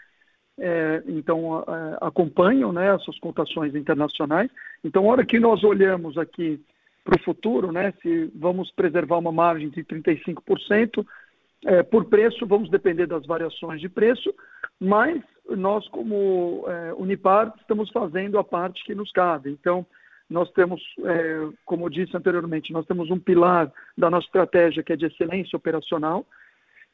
é, 0.59 1.03
então 1.07 1.63
acompanham 1.99 2.71
né, 2.71 2.93
essas 2.93 3.17
cotações 3.19 3.75
internacionais. 3.75 4.49
Então, 4.83 5.05
a 5.05 5.11
hora 5.11 5.25
que 5.25 5.39
nós 5.39 5.63
olhamos 5.63 6.17
aqui 6.17 6.59
para 7.03 7.19
o 7.19 7.23
futuro, 7.23 7.71
né, 7.71 7.93
se 8.01 8.31
vamos 8.35 8.71
preservar 8.71 9.17
uma 9.17 9.31
margem 9.31 9.69
de 9.69 9.83
35%, 9.83 11.05
é, 11.65 11.81
por 11.81 12.05
preço, 12.05 12.45
vamos 12.45 12.69
depender 12.69 13.07
das 13.07 13.25
variações 13.25 13.79
de 13.79 13.87
preço, 13.87 14.33
mas 14.79 15.21
nós, 15.49 15.87
como 15.89 16.65
é, 16.67 16.93
Unipar, 16.93 17.53
estamos 17.59 17.89
fazendo 17.89 18.37
a 18.37 18.43
parte 18.43 18.83
que 18.83 18.93
nos 18.93 19.11
cabe. 19.11 19.49
Então, 19.49 19.85
nós 20.29 20.49
temos, 20.51 20.81
é, 21.05 21.49
como 21.65 21.85
eu 21.85 21.89
disse 21.89 22.15
anteriormente, 22.15 22.73
nós 22.73 22.85
temos 22.85 23.09
um 23.09 23.19
pilar 23.19 23.71
da 23.97 24.09
nossa 24.09 24.25
estratégia 24.25 24.83
que 24.83 24.93
é 24.93 24.95
de 24.95 25.05
excelência 25.05 25.55
operacional, 25.55 26.25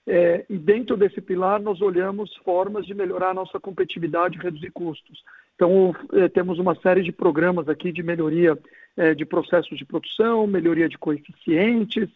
é, 0.08 0.46
e 0.50 0.58
dentro 0.58 0.98
desse 0.98 1.22
pilar 1.22 1.62
nós 1.62 1.82
olhamos 1.82 2.36
formas 2.38 2.86
de 2.86 2.94
melhorar 2.94 3.30
a 3.30 3.34
nossa 3.34 3.60
competitividade 3.60 4.38
e 4.38 4.42
reduzir 4.42 4.72
custos. 4.72 5.24
Então, 5.56 5.94
é, 6.14 6.30
temos 6.30 6.58
uma 6.58 6.74
série 6.76 7.04
de 7.04 7.12
programas 7.12 7.68
aqui 7.68 7.92
de 7.92 8.02
melhoria 8.02 8.58
é, 8.96 9.14
de 9.14 9.26
processos 9.26 9.78
de 9.78 9.86
produção, 9.86 10.48
melhoria 10.48 10.90
de 10.90 10.98
coeficientes, 10.98 12.10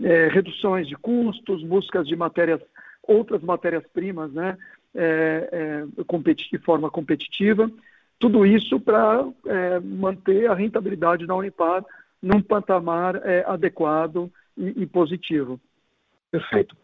é, 0.00 0.28
reduções 0.28 0.86
de 0.86 0.96
custos, 0.96 1.62
buscas 1.62 2.06
de 2.06 2.14
matérias, 2.14 2.60
outras 3.02 3.42
matérias-primas, 3.42 4.32
né, 4.32 4.56
é, 4.94 5.48
é 5.52 5.84
de 6.50 6.58
forma 6.58 6.90
competitiva. 6.90 7.70
Tudo 8.18 8.44
isso 8.44 8.78
para 8.78 9.24
manter 9.82 10.50
a 10.50 10.54
rentabilidade 10.54 11.26
da 11.26 11.34
Unipar 11.34 11.84
num 12.22 12.42
patamar 12.42 13.16
adequado 13.46 14.30
e, 14.56 14.82
e, 14.82 14.86
positivo. 14.86 15.58
Perfeito. 16.30 16.76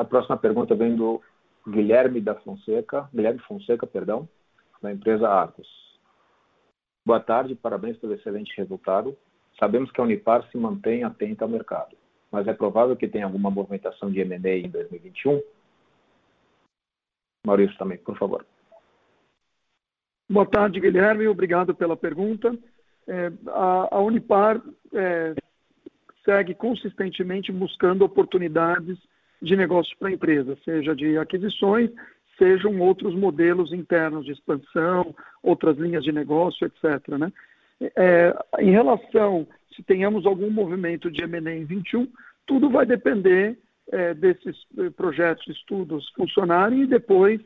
A 0.00 0.04
próxima 0.04 0.36
pergunta 0.36 0.74
vem 0.74 0.96
do 0.96 1.20
Guilherme 1.68 2.20
da 2.20 2.34
Fonseca, 2.36 3.08
Guilherme 3.12 3.40
Fonseca, 3.40 3.86
perdão, 3.86 4.28
da 4.80 4.92
empresa 4.92 5.28
Arcos. 5.28 5.68
Boa 7.04 7.20
tarde, 7.20 7.54
parabéns 7.54 7.96
pelo 7.98 8.14
excelente 8.14 8.52
resultado. 8.56 9.16
Sabemos 9.58 9.90
que 9.90 10.00
a 10.00 10.04
Unipar 10.04 10.48
se 10.50 10.58
mantém 10.58 11.04
atenta 11.04 11.44
ao 11.44 11.50
mercado, 11.50 11.96
mas 12.30 12.46
é 12.46 12.52
provável 12.52 12.96
que 12.96 13.08
tenha 13.08 13.24
alguma 13.24 13.50
movimentação 13.50 14.10
de 14.10 14.20
M&A 14.20 14.56
em 14.58 14.68
2021? 14.68 15.40
Maurício 17.46 17.76
também, 17.78 17.98
por 17.98 18.18
favor. 18.18 18.44
Boa 20.28 20.46
tarde, 20.46 20.80
Guilherme. 20.80 21.28
Obrigado 21.28 21.74
pela 21.74 21.96
pergunta. 21.96 22.56
É, 23.06 23.32
a, 23.48 23.96
a, 23.96 24.00
Unipar 24.00 24.60
é, 24.92 25.34
segue 26.24 26.54
consistentemente 26.54 27.52
buscando 27.52 28.04
oportunidades 28.04 28.98
de 29.40 29.56
negócio 29.56 29.96
para 29.98 30.08
a 30.08 30.12
empresa, 30.12 30.56
seja 30.64 30.94
de 30.94 31.18
aquisições, 31.18 31.90
sejam 32.38 32.78
outros 32.80 33.14
modelos 33.14 33.72
internos 33.72 34.24
de 34.24 34.32
expansão, 34.32 35.14
outras 35.42 35.76
linhas 35.78 36.04
de 36.04 36.12
negócio, 36.12 36.66
etc. 36.66 37.08
Né? 37.18 37.32
É, 37.96 38.34
em 38.58 38.70
relação 38.70 39.46
se 39.76 39.82
tenhamos 39.82 40.24
algum 40.24 40.50
movimento 40.50 41.10
de 41.10 41.22
M&A 41.22 41.54
em 41.54 41.64
21, 41.64 42.08
tudo 42.46 42.70
vai 42.70 42.86
depender 42.86 43.58
é, 43.92 44.14
desses 44.14 44.56
eh, 44.78 44.90
projetos, 44.90 45.46
estudos 45.48 46.08
funcionarem 46.16 46.82
e 46.82 46.86
depois 46.86 47.40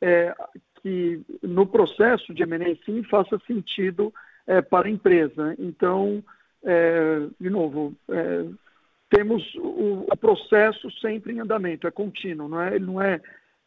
é, 0.00 0.34
que 0.82 1.20
no 1.42 1.66
processo 1.66 2.34
de 2.34 2.42
M&A 2.42 2.76
sim 2.84 3.02
faça 3.04 3.40
sentido 3.46 4.12
é, 4.46 4.60
para 4.60 4.88
a 4.88 4.90
empresa. 4.90 5.54
Então, 5.58 6.22
é, 6.62 7.26
de 7.40 7.48
novo, 7.48 7.94
é, 8.08 8.44
temos 9.10 9.42
o, 9.56 10.06
o, 10.08 10.16
processo 10.16 10.90
sempre 11.00 11.32
em 11.32 11.40
andamento, 11.40 11.86
é 11.86 11.90
contínuo, 11.90 12.48
não 12.48 12.60
é, 12.60 12.76
ele 12.76 12.86
não 12.86 13.02
é 13.02 13.20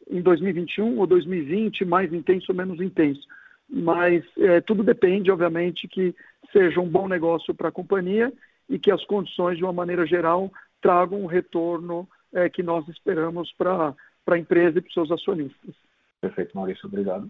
em 0.09 0.21
2021 0.21 0.97
ou 0.97 1.05
2020 1.05 1.85
mais 1.85 2.11
intenso 2.11 2.47
ou 2.49 2.55
menos 2.55 2.79
intenso. 2.79 3.21
Mas 3.69 4.23
é, 4.37 4.61
tudo 4.61 4.83
depende, 4.83 5.31
obviamente, 5.31 5.87
que 5.87 6.15
seja 6.51 6.79
um 6.79 6.87
bom 6.87 7.07
negócio 7.07 7.53
para 7.53 7.69
a 7.69 7.71
companhia 7.71 8.31
e 8.69 8.79
que 8.79 8.91
as 8.91 9.03
condições, 9.05 9.57
de 9.57 9.63
uma 9.63 9.73
maneira 9.73 10.05
geral, 10.05 10.51
tragam 10.81 11.21
um 11.21 11.25
retorno 11.25 12.07
é, 12.33 12.49
que 12.49 12.63
nós 12.63 12.87
esperamos 12.87 13.51
para 13.53 13.93
a 14.27 14.37
empresa 14.37 14.77
e 14.77 14.81
para 14.81 14.87
os 14.87 14.93
seus 14.93 15.11
acionistas. 15.11 15.75
Perfeito, 16.21 16.55
Maurício, 16.55 16.87
obrigado. 16.87 17.29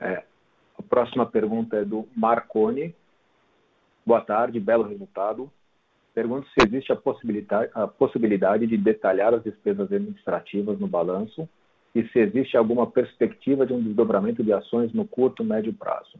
É, 0.00 0.22
a 0.78 0.82
próxima 0.82 1.26
pergunta 1.26 1.76
é 1.76 1.84
do 1.84 2.08
Marconi. 2.16 2.94
Boa 4.06 4.20
tarde, 4.22 4.58
belo 4.58 4.84
resultado. 4.84 5.50
Pergunto 6.18 6.48
se 6.48 6.66
existe 6.66 6.90
a 6.90 6.96
possibilidade, 6.96 7.70
a 7.72 7.86
possibilidade 7.86 8.66
de 8.66 8.76
detalhar 8.76 9.32
as 9.32 9.44
despesas 9.44 9.92
administrativas 9.92 10.76
no 10.80 10.88
balanço 10.88 11.48
e 11.94 12.02
se 12.08 12.18
existe 12.18 12.56
alguma 12.56 12.90
perspectiva 12.90 13.64
de 13.64 13.72
um 13.72 13.80
desdobramento 13.80 14.42
de 14.42 14.52
ações 14.52 14.92
no 14.92 15.06
curto, 15.06 15.44
médio 15.44 15.72
prazo. 15.72 16.18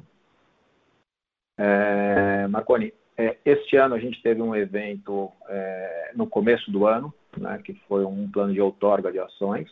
É, 1.58 2.46
Marconi, 2.46 2.94
é, 3.16 3.38
este 3.44 3.76
ano 3.76 3.96
a 3.96 3.98
gente 3.98 4.22
teve 4.22 4.40
um 4.40 4.54
evento 4.54 5.32
é, 5.48 6.12
no 6.14 6.28
começo 6.28 6.70
do 6.70 6.87
ano, 6.87 7.12
né, 7.37 7.61
que 7.64 7.74
foi 7.88 8.04
um 8.04 8.30
plano 8.30 8.52
de 8.52 8.61
outorga 8.61 9.11
de 9.11 9.18
ações. 9.18 9.68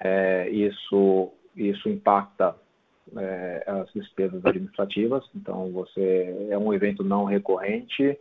É, 0.00 0.48
isso, 0.48 1.30
isso 1.54 1.86
impacta 1.90 2.56
é, 3.14 3.64
as 3.66 3.92
despesas 3.92 4.42
administrativas, 4.46 5.22
então 5.34 5.70
você 5.70 6.48
é 6.48 6.56
um 6.56 6.72
evento 6.72 7.04
não 7.04 7.24
recorrente 7.24 8.18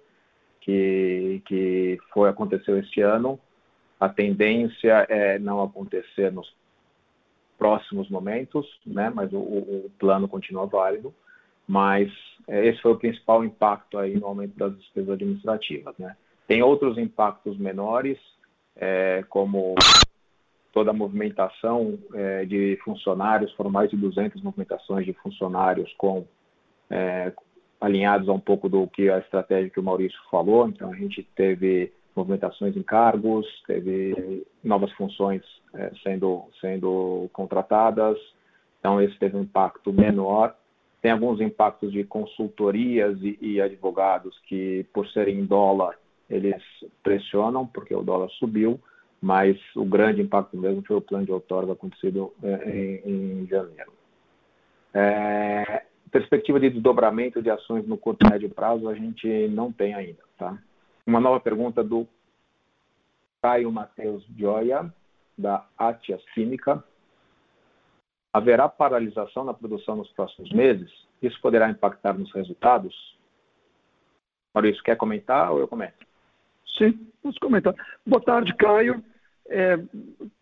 que, 0.64 1.42
que 1.46 1.98
foi 2.14 2.30
aconteceu 2.30 2.78
este 2.78 3.02
ano. 3.02 3.40
A 4.00 4.10
tendência 4.10 5.06
é 5.10 5.38
não 5.38 5.62
acontecer 5.62 6.32
nos 6.32 6.54
próximos 7.58 8.10
momentos, 8.10 8.66
né? 8.86 9.12
mas 9.14 9.32
o, 9.34 9.38
o 9.38 9.92
plano 10.00 10.28
continua 10.28 10.66
válido. 10.66 11.14
Mas 11.68 12.12
é, 12.48 12.66
esse 12.68 12.82
foi 12.82 12.94
o 12.94 12.98
principal 12.98 13.44
impacto 13.44 13.98
aí 13.98 14.16
no 14.16 14.28
aumento 14.28 14.58
das 14.58 14.76
despesas 14.78 15.12
administrativas. 15.12 15.96
Né? 15.98 16.16
Tem 16.48 16.62
outros 16.62 16.98
impactos 16.98 17.58
menores, 17.58 18.18
é, 18.76 19.24
como 19.30 19.76
toda 20.74 20.92
a 20.92 20.94
movimentação 20.94 22.00
é, 22.14 22.46
de 22.46 22.78
funcionários, 22.84 23.54
foram 23.54 23.70
mais 23.70 23.90
de 23.90 23.98
200 23.98 24.42
movimentações 24.42 25.06
de 25.06 25.14
funcionários 25.14 25.94
com 25.98 26.26
é, 26.90 27.32
alinhados 27.84 28.30
a 28.30 28.34
um 28.34 28.40
pouco 28.40 28.70
do 28.70 28.88
que 28.88 29.10
a 29.10 29.20
estratégia 29.20 29.70
que 29.70 29.80
o 29.80 29.84
Maurício 29.84 30.18
falou. 30.32 30.70
Então 30.70 30.90
a 30.92 30.96
gente 30.96 31.22
teve 31.36 31.92
movimentações 32.16 32.78
em 32.78 32.82
cargos, 32.84 33.46
teve 33.68 34.48
novas 34.64 34.92
funções 34.94 35.42
é, 35.74 35.92
sendo, 36.02 36.46
sendo 36.62 37.30
contratadas, 37.34 38.18
então 38.80 39.02
esse 39.02 39.18
teve 39.20 39.36
um 39.36 39.42
impacto 39.42 39.92
menor. 39.92 40.56
Tem 41.02 41.12
alguns 41.12 41.42
impactos 41.42 41.92
de 41.92 42.06
consultorias 42.06 43.18
e, 43.22 43.38
e 43.42 43.62
advogados 43.62 44.40
que, 44.48 44.86
por 44.94 45.06
serem 45.10 45.40
em 45.40 45.46
dólar, 45.46 46.00
eles 46.30 46.62
pressionam, 47.04 47.68
porque 47.68 47.94
o 47.94 48.02
dólar 48.02 48.30
subiu, 48.40 48.80
mas 49.22 49.58
o 49.76 49.84
grande 49.84 50.22
impacto 50.22 50.56
mesmo 50.56 50.82
foi 50.86 50.96
o 50.96 51.02
plano 51.02 51.26
de 51.26 51.34
outorga 51.34 51.74
acontecido 51.74 52.34
é, 52.42 53.02
em, 53.06 53.42
em, 53.42 53.48
janeiro. 53.48 53.92
É, 54.94 55.33
perspectiva 56.14 56.60
de 56.60 56.70
desdobramento 56.70 57.42
de 57.42 57.50
ações 57.50 57.88
no 57.88 57.98
curto 57.98 58.24
e 58.24 58.30
médio 58.30 58.48
prazo 58.48 58.88
a 58.88 58.94
gente 58.94 59.48
não 59.48 59.72
tem 59.72 59.96
ainda, 59.96 60.22
tá? 60.38 60.56
Uma 61.08 61.20
nova 61.20 61.40
pergunta 61.40 61.84
do 61.84 62.08
Caio 63.42 63.72
Matheus 63.72 64.24
Joia, 64.38 64.94
da 65.36 65.66
Atias 65.76 66.24
Química. 66.36 66.84
Haverá 68.32 68.70
paralisação 68.70 69.44
na 69.44 69.56
produção 69.56 69.96
nos 69.96 70.10
próximos 70.12 70.52
meses? 70.52 70.90
Isso 71.20 71.42
poderá 71.42 71.68
impactar 71.70 72.14
nos 72.14 72.32
resultados? 72.32 72.96
Maurício, 74.54 74.84
quer 74.84 74.96
comentar 74.96 75.52
ou 75.52 75.60
eu 75.60 75.68
comento? 75.68 76.06
Sim, 76.78 77.08
posso 77.24 77.40
comentar. 77.40 77.74
Boa 78.06 78.22
tarde, 78.22 78.54
Caio. 78.56 79.04
é, 79.50 79.78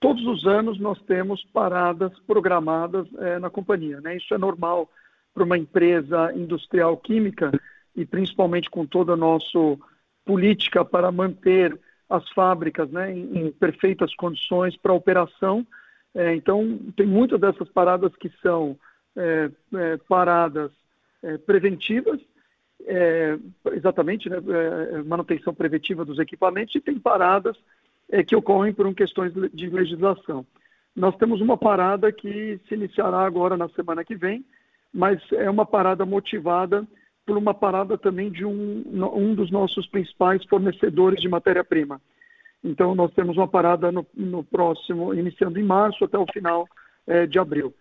todos 0.01 0.25
os 0.27 0.45
anos 0.45 0.79
nós 0.79 1.01
temos 1.03 1.41
paradas 1.45 2.11
programadas 2.27 3.07
é, 3.19 3.39
na 3.39 3.49
companhia. 3.49 4.01
Né? 4.01 4.17
Isso 4.17 4.33
é 4.33 4.37
normal 4.37 4.89
para 5.33 5.43
uma 5.43 5.57
empresa 5.57 6.33
industrial 6.33 6.97
química 6.97 7.51
e 7.95 8.05
principalmente 8.05 8.69
com 8.69 8.85
toda 8.85 9.13
a 9.13 9.17
nossa 9.17 9.77
política 10.25 10.83
para 10.85 11.11
manter 11.11 11.77
as 12.09 12.27
fábricas 12.31 12.89
né, 12.91 13.11
em, 13.11 13.37
em 13.37 13.51
perfeitas 13.51 14.13
condições 14.15 14.75
para 14.77 14.93
operação. 14.93 15.65
É, 16.13 16.35
então, 16.35 16.77
tem 16.95 17.05
muitas 17.05 17.39
dessas 17.39 17.69
paradas 17.69 18.13
que 18.17 18.29
são 18.41 18.77
é, 19.15 19.49
é, 19.75 19.97
paradas 20.07 20.71
é, 21.23 21.37
preventivas, 21.37 22.19
é, 22.85 23.37
exatamente, 23.73 24.29
né, 24.29 24.37
é, 24.37 25.03
manutenção 25.03 25.53
preventiva 25.53 26.03
dos 26.03 26.19
equipamentos, 26.19 26.75
e 26.75 26.81
tem 26.81 26.99
paradas 26.99 27.57
que 28.27 28.35
ocorrem 28.35 28.73
por 28.73 28.93
questões 28.93 29.31
de 29.53 29.69
legislação. 29.69 30.45
Nós 30.93 31.15
temos 31.15 31.39
uma 31.39 31.55
parada 31.55 32.11
que 32.11 32.59
se 32.67 32.75
iniciará 32.75 33.21
agora 33.21 33.55
na 33.55 33.69
semana 33.69 34.03
que 34.03 34.15
vem, 34.17 34.43
mas 34.93 35.21
é 35.31 35.49
uma 35.49 35.65
parada 35.65 36.05
motivada 36.05 36.85
por 37.25 37.37
uma 37.37 37.53
parada 37.53 37.97
também 37.97 38.29
de 38.29 38.45
um, 38.45 38.83
um 39.15 39.33
dos 39.33 39.51
nossos 39.51 39.87
principais 39.87 40.43
fornecedores 40.45 41.21
de 41.21 41.29
matéria-prima. 41.29 42.01
Então, 42.63 42.93
nós 42.93 43.11
temos 43.13 43.37
uma 43.37 43.47
parada 43.47 43.91
no, 43.91 44.05
no, 44.13 44.43
próximo, 44.43 45.13
iniciando 45.13 45.59
em 45.59 45.63
março 45.63 46.03
até 46.03 46.17
o 46.17 46.25
final 46.31 46.67
é, 47.07 47.25
de 47.25 47.39
abril. 47.39 47.73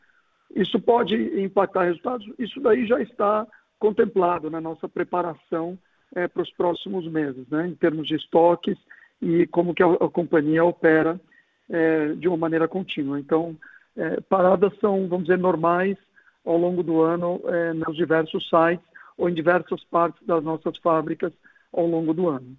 Isso 0.55 0.81
pode 0.81 1.14
impactar 1.40 1.85
resultados? 1.85 2.27
Isso 2.38 2.61
daí 2.61 2.87
já 2.87 3.01
está 3.01 3.46
contemplado 3.79 4.51
na 4.51 4.61
nossa 4.61 4.88
preparação 4.88 5.79
é, 6.14 6.27
para 6.27 6.42
os 6.42 6.51
próximos 6.53 7.07
meses, 7.07 7.46
né, 7.49 7.66
em 7.66 7.75
termos 7.75 8.07
de 8.07 8.16
estoques 8.16 8.77
e 9.23 9.46
como 9.46 9.75
que 9.75 9.83
a, 9.83 9.87
a 9.87 10.09
companhia 10.09 10.64
opera 10.64 11.20
é, 11.68 12.14
de 12.14 12.27
uma 12.27 12.37
maneira 12.37 12.66
contínua. 12.66 13.18
Então, 13.18 13.57
é, 13.96 14.20
paradas 14.23 14.73
são, 14.81 15.09
vamos 15.09 15.27
dizer, 15.27 15.38
normais 15.38 15.96
ao 16.44 16.57
longo 16.57 16.83
do 16.83 17.00
ano 17.03 17.40
é, 17.44 17.72
nos 17.72 17.96
diversos 17.96 18.48
sites 18.48 18.85
ou 19.16 19.29
em 19.29 19.35
diversas 19.35 19.83
partes 19.85 20.24
das 20.26 20.42
nossas 20.42 20.76
fábricas 20.79 21.33
ao 21.72 21.87
longo 21.87 22.14
do 22.14 22.29
ano. 22.29 22.57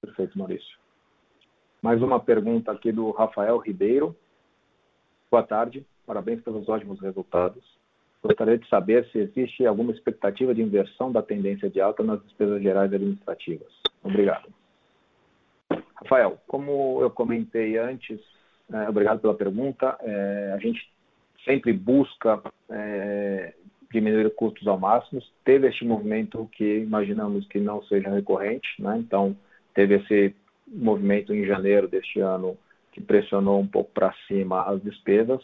Perfeito, 0.00 0.38
Maurício. 0.38 0.78
Mais 1.82 2.00
uma 2.02 2.18
pergunta 2.18 2.72
aqui 2.72 2.90
do 2.90 3.10
Rafael 3.10 3.58
Ribeiro. 3.58 4.16
Boa 5.30 5.42
tarde, 5.42 5.84
parabéns 6.06 6.40
pelos 6.42 6.68
ótimos 6.68 7.00
resultados. 7.00 7.62
Gostaria 8.22 8.56
de 8.56 8.66
saber 8.68 9.06
se 9.10 9.18
existe 9.18 9.66
alguma 9.66 9.92
expectativa 9.92 10.54
de 10.54 10.62
inversão 10.62 11.12
da 11.12 11.20
tendência 11.20 11.68
de 11.68 11.80
alta 11.80 12.02
nas 12.02 12.22
despesas 12.22 12.62
gerais 12.62 12.90
administrativas. 12.90 13.70
Obrigado. 14.02 14.48
Rafael, 15.96 16.38
como 16.46 17.00
eu 17.02 17.10
comentei 17.10 17.76
antes, 17.76 18.20
é, 18.72 18.88
obrigado 18.88 19.20
pela 19.20 19.34
pergunta. 19.34 19.96
É, 20.00 20.52
a 20.54 20.58
gente 20.58 20.88
sempre 21.44 21.72
busca 21.72 22.42
é, 22.70 23.54
diminuir 23.92 24.30
custos 24.34 24.66
ao 24.66 24.78
máximo. 24.78 25.22
Teve 25.44 25.68
este 25.68 25.84
movimento 25.84 26.48
que 26.52 26.78
imaginamos 26.78 27.46
que 27.48 27.60
não 27.60 27.82
seja 27.84 28.10
recorrente, 28.10 28.68
né? 28.78 28.96
então 28.98 29.36
teve 29.74 29.96
esse 29.96 30.34
movimento 30.66 31.34
em 31.34 31.46
janeiro 31.46 31.86
deste 31.86 32.20
ano 32.20 32.56
que 32.92 33.00
pressionou 33.00 33.60
um 33.60 33.66
pouco 33.66 33.90
para 33.92 34.14
cima 34.26 34.62
as 34.62 34.82
despesas, 34.82 35.42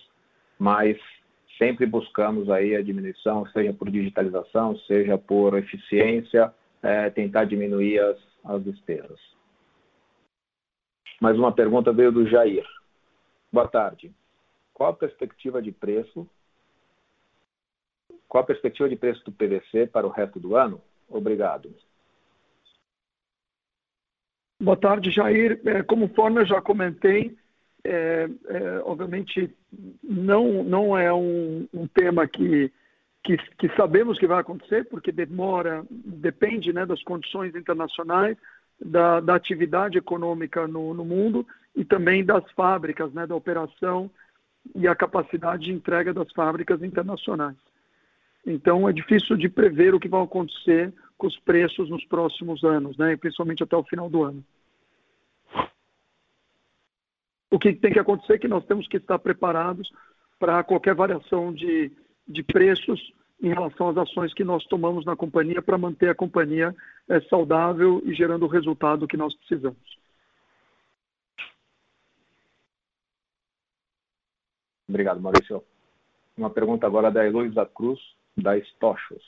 mas 0.58 0.96
sempre 1.58 1.84
buscamos 1.84 2.48
aí 2.48 2.74
a 2.74 2.82
diminuição, 2.82 3.46
seja 3.46 3.72
por 3.72 3.90
digitalização, 3.90 4.76
seja 4.86 5.18
por 5.18 5.58
eficiência, 5.58 6.52
é, 6.82 7.10
tentar 7.10 7.44
diminuir 7.44 7.98
as, 7.98 8.16
as 8.44 8.64
despesas. 8.64 9.18
Mais 11.20 11.36
uma 11.36 11.52
pergunta 11.52 11.92
veio 11.92 12.10
do 12.10 12.26
Jair. 12.26 12.64
Boa 13.52 13.68
tarde. 13.68 14.12
Qual 14.72 14.90
a 14.90 14.96
perspectiva 14.96 15.60
de 15.60 15.72
preço? 15.72 16.28
Qual 18.28 18.42
a 18.42 18.46
perspectiva 18.46 18.88
de 18.88 18.96
preço 18.96 19.24
do 19.24 19.32
PVC 19.32 19.88
para 19.88 20.06
o 20.06 20.10
resto 20.10 20.38
do 20.38 20.56
ano? 20.56 20.80
Obrigado. 21.08 21.74
Boa 24.60 24.76
tarde, 24.76 25.10
Jair. 25.10 25.60
É, 25.64 25.82
como 25.82 26.08
forma 26.08 26.40
eu 26.40 26.46
já 26.46 26.60
comentei, 26.60 27.36
é, 27.82 28.28
é, 28.48 28.78
obviamente 28.84 29.54
não, 30.02 30.62
não 30.62 30.96
é 30.96 31.12
um, 31.12 31.66
um 31.72 31.86
tema 31.88 32.26
que, 32.28 32.70
que, 33.24 33.36
que, 33.56 33.68
sabemos 33.74 34.18
que 34.18 34.26
vai 34.26 34.40
acontecer, 34.40 34.84
porque 34.88 35.10
demora, 35.10 35.84
depende 35.90 36.72
né, 36.72 36.84
das 36.84 37.02
condições 37.02 37.54
internacionais, 37.54 38.36
da, 38.80 39.20
da 39.20 39.34
atividade 39.34 39.98
econômica 39.98 40.66
no, 40.66 40.94
no, 40.94 41.04
mundo 41.04 41.46
e 41.74 41.84
também 41.84 42.24
das 42.24 42.48
fábricas, 42.52 43.12
né, 43.12 43.26
da 43.26 43.34
operação 43.34 44.10
e 44.74 44.86
a 44.86 44.94
capacidade 44.94 45.64
de 45.64 45.72
entrega 45.72 46.12
das 46.12 46.30
fábricas 46.32 46.82
internacionais. 46.82 47.56
Então 48.46 48.88
é 48.88 48.92
difícil 48.92 49.36
de 49.36 49.48
prever 49.48 49.94
o 49.94 50.00
que 50.00 50.08
vai 50.08 50.22
acontecer 50.22 50.92
com 51.16 51.26
os 51.26 51.38
preços 51.40 51.90
nos 51.90 52.04
próximos 52.06 52.64
anos, 52.64 52.96
né? 52.96 53.16
principalmente 53.16 53.62
até 53.62 53.76
o 53.76 53.84
final 53.84 54.08
do 54.08 54.24
ano. 54.24 54.44
O 57.50 57.58
que 57.58 57.72
tem 57.74 57.92
que 57.92 57.98
acontecer 57.98 58.34
é 58.34 58.38
que 58.38 58.48
nós 58.48 58.64
temos 58.64 58.86
que 58.88 58.96
estar 58.96 59.18
preparados 59.18 59.90
para 60.38 60.62
qualquer 60.64 60.94
variação 60.94 61.52
de, 61.52 61.92
de 62.26 62.42
preços 62.42 63.12
em 63.42 63.48
relação 63.48 63.88
às 63.88 63.96
ações 63.96 64.32
que 64.32 64.44
nós 64.44 64.64
tomamos 64.66 65.04
na 65.04 65.16
companhia 65.16 65.60
para 65.60 65.76
manter 65.76 66.10
a 66.10 66.14
companhia 66.14 66.74
é, 67.08 67.20
saudável 67.22 68.00
e 68.04 68.14
gerando 68.14 68.44
o 68.44 68.48
resultado 68.48 69.08
que 69.08 69.16
nós 69.16 69.34
precisamos. 69.34 69.99
Obrigado, 74.90 75.20
Maurício. 75.20 75.62
Uma 76.36 76.50
pergunta 76.50 76.84
agora 76.84 77.12
da 77.12 77.24
Heloísa 77.24 77.64
Cruz, 77.64 78.00
da 78.36 78.58
Stochos. 78.58 79.22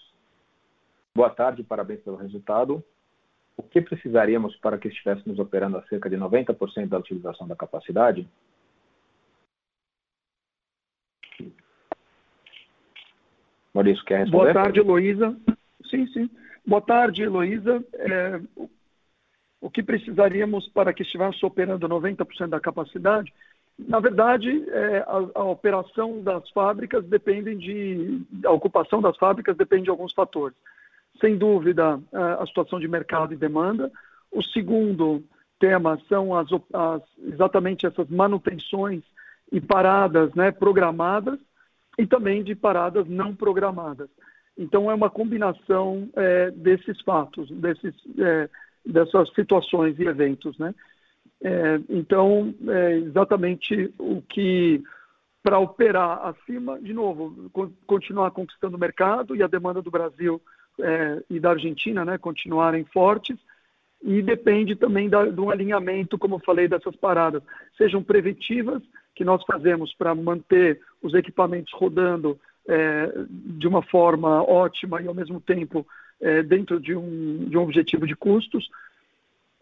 Boa 1.15 1.31
tarde, 1.31 1.63
parabéns 1.63 2.01
pelo 2.01 2.17
resultado. 2.17 2.83
O 3.57 3.63
que 3.63 3.81
precisaríamos 3.81 4.57
para 4.57 4.77
que 4.77 4.89
estivéssemos 4.89 5.39
operando 5.39 5.79
a 5.79 5.87
cerca 5.87 6.11
de 6.11 6.17
90% 6.17 6.89
da 6.89 6.99
utilização 6.99 7.47
da 7.47 7.55
capacidade? 7.55 8.29
Maurício, 13.73 14.05
quer 14.05 14.21
responder? 14.21 14.53
Boa 14.53 14.65
tarde, 14.65 14.81
Heloísa. 14.81 15.37
Sim, 15.89 16.07
sim. 16.09 16.31
Boa 16.67 16.83
tarde, 16.83 17.23
Heloísa. 17.23 17.85
É, 17.95 18.41
o 19.61 19.71
que 19.71 19.83
precisaríamos 19.83 20.69
para 20.71 20.93
que 20.93 21.05
estivéssemos 21.05 21.43
operando 21.45 21.89
90% 21.89 22.49
da 22.49 22.59
capacidade? 22.59 23.33
Na 23.79 24.01
verdade, 24.01 24.65
é, 24.69 24.99
a, 24.99 25.41
a, 25.41 25.45
operação 25.45 26.23
das 26.23 26.49
fábricas 26.51 27.05
depende 27.05 27.55
de. 27.55 28.23
A 28.45 28.53
ocupação 28.53 29.01
das 29.01 29.17
fábricas 29.17 29.57
depende 29.57 29.85
de 29.85 29.91
alguns 29.91 30.13
fatores 30.13 30.57
sem 31.23 31.39
dúvida, 31.39 32.01
a 32.13 32.45
situação 32.47 32.81
de 32.81 32.89
mercado 32.89 33.33
e 33.33 33.37
demanda. 33.37 33.91
O 34.31 34.43
segundo 34.43 35.23
tema 35.59 35.97
são 36.09 36.35
as, 36.37 36.49
as, 36.73 37.03
exatamente 37.25 37.87
essas 37.87 38.09
manutenções 38.09 39.05
e 39.51 39.61
paradas 39.61 40.35
né, 40.35 40.51
programadas 40.51 41.39
e 41.97 42.07
também 42.07 42.43
de 42.43 42.57
paradas 42.57 43.07
não 43.09 43.35
programadas. 43.37 44.09
Então, 44.59 44.91
é 44.91 44.95
uma 44.95 45.09
combinação 45.09 46.11
é, 46.17 46.51
desses 46.51 47.01
fatos, 47.03 47.49
desses, 47.51 47.95
é, 48.19 48.51
dessas 48.85 49.33
situações 49.35 49.99
e 50.01 50.05
eventos. 50.05 50.59
Né? 50.59 50.75
É, 51.45 51.81
então, 51.89 52.55
é 52.69 52.99
exatamente 52.99 53.93
o 53.99 54.23
que, 54.23 54.83
para 55.43 55.59
operar 55.59 56.27
acima, 56.27 56.81
de 56.81 56.93
novo, 56.93 57.51
continuar 57.87 58.31
conquistando 58.31 58.77
o 58.77 58.81
mercado 58.81 59.35
e 59.35 59.43
a 59.43 59.49
demanda 59.49 59.83
do 59.83 59.91
Brasil 59.91 60.41
é, 60.81 61.23
e 61.29 61.41
da 61.41 61.51
Argentina 61.51 62.05
né, 62.05 62.17
continuarem 62.17 62.85
fortes, 62.85 63.37
e 64.05 64.23
depende 64.23 64.75
também 64.75 65.09
da, 65.09 65.25
do 65.27 65.51
alinhamento, 65.51 66.19
como 66.19 66.37
eu 66.37 66.41
falei, 66.41 66.69
dessas 66.69 66.95
paradas, 66.97 67.43
sejam 67.77 68.03
preventivas, 68.03 68.83
que 69.15 69.25
nós 69.25 69.43
fazemos 69.45 69.93
para 69.95 70.15
manter 70.15 70.81
os 71.03 71.15
equipamentos 71.15 71.73
rodando 71.75 72.39
é, 72.69 73.13
de 73.29 73.67
uma 73.67 73.83
forma 73.83 74.43
ótima 74.43 75.03
e, 75.03 75.09
ao 75.09 75.15
mesmo 75.15 75.41
tempo, 75.41 75.87
é, 76.21 76.43
dentro 76.43 76.81
de 76.81 76.95
um, 76.95 77.45
de 77.49 77.57
um 77.57 77.63
objetivo 77.63 78.07
de 78.07 78.17
custos, 78.17 78.69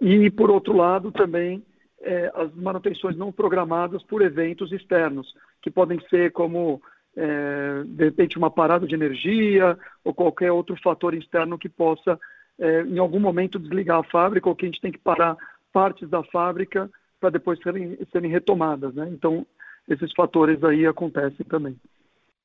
e, 0.00 0.30
por 0.30 0.50
outro 0.50 0.74
lado, 0.74 1.10
também 1.10 1.62
é, 2.00 2.30
as 2.34 2.54
manutenções 2.54 3.16
não 3.16 3.30
programadas 3.30 4.02
por 4.02 4.22
eventos 4.22 4.72
externos, 4.72 5.34
que 5.60 5.70
podem 5.70 6.00
ser 6.08 6.32
como 6.32 6.80
é, 7.16 7.82
de 7.84 8.04
repente 8.04 8.38
uma 8.38 8.50
parada 8.50 8.86
de 8.86 8.94
energia 8.94 9.78
ou 10.04 10.14
qualquer 10.14 10.50
outro 10.52 10.76
fator 10.82 11.14
externo 11.14 11.58
que 11.58 11.68
possa, 11.68 12.18
é, 12.58 12.82
em 12.82 12.98
algum 12.98 13.20
momento, 13.20 13.58
desligar 13.58 13.98
a 13.98 14.04
fábrica 14.04 14.48
ou 14.48 14.56
que 14.56 14.64
a 14.64 14.68
gente 14.68 14.80
tem 14.80 14.92
que 14.92 14.98
parar 14.98 15.36
partes 15.72 16.08
da 16.08 16.22
fábrica 16.24 16.90
para 17.20 17.30
depois 17.30 17.60
serem, 17.60 17.98
serem 18.10 18.30
retomadas. 18.30 18.94
Né? 18.94 19.08
Então, 19.10 19.46
esses 19.88 20.12
fatores 20.14 20.62
aí 20.64 20.86
acontecem 20.86 21.44
também. 21.46 21.76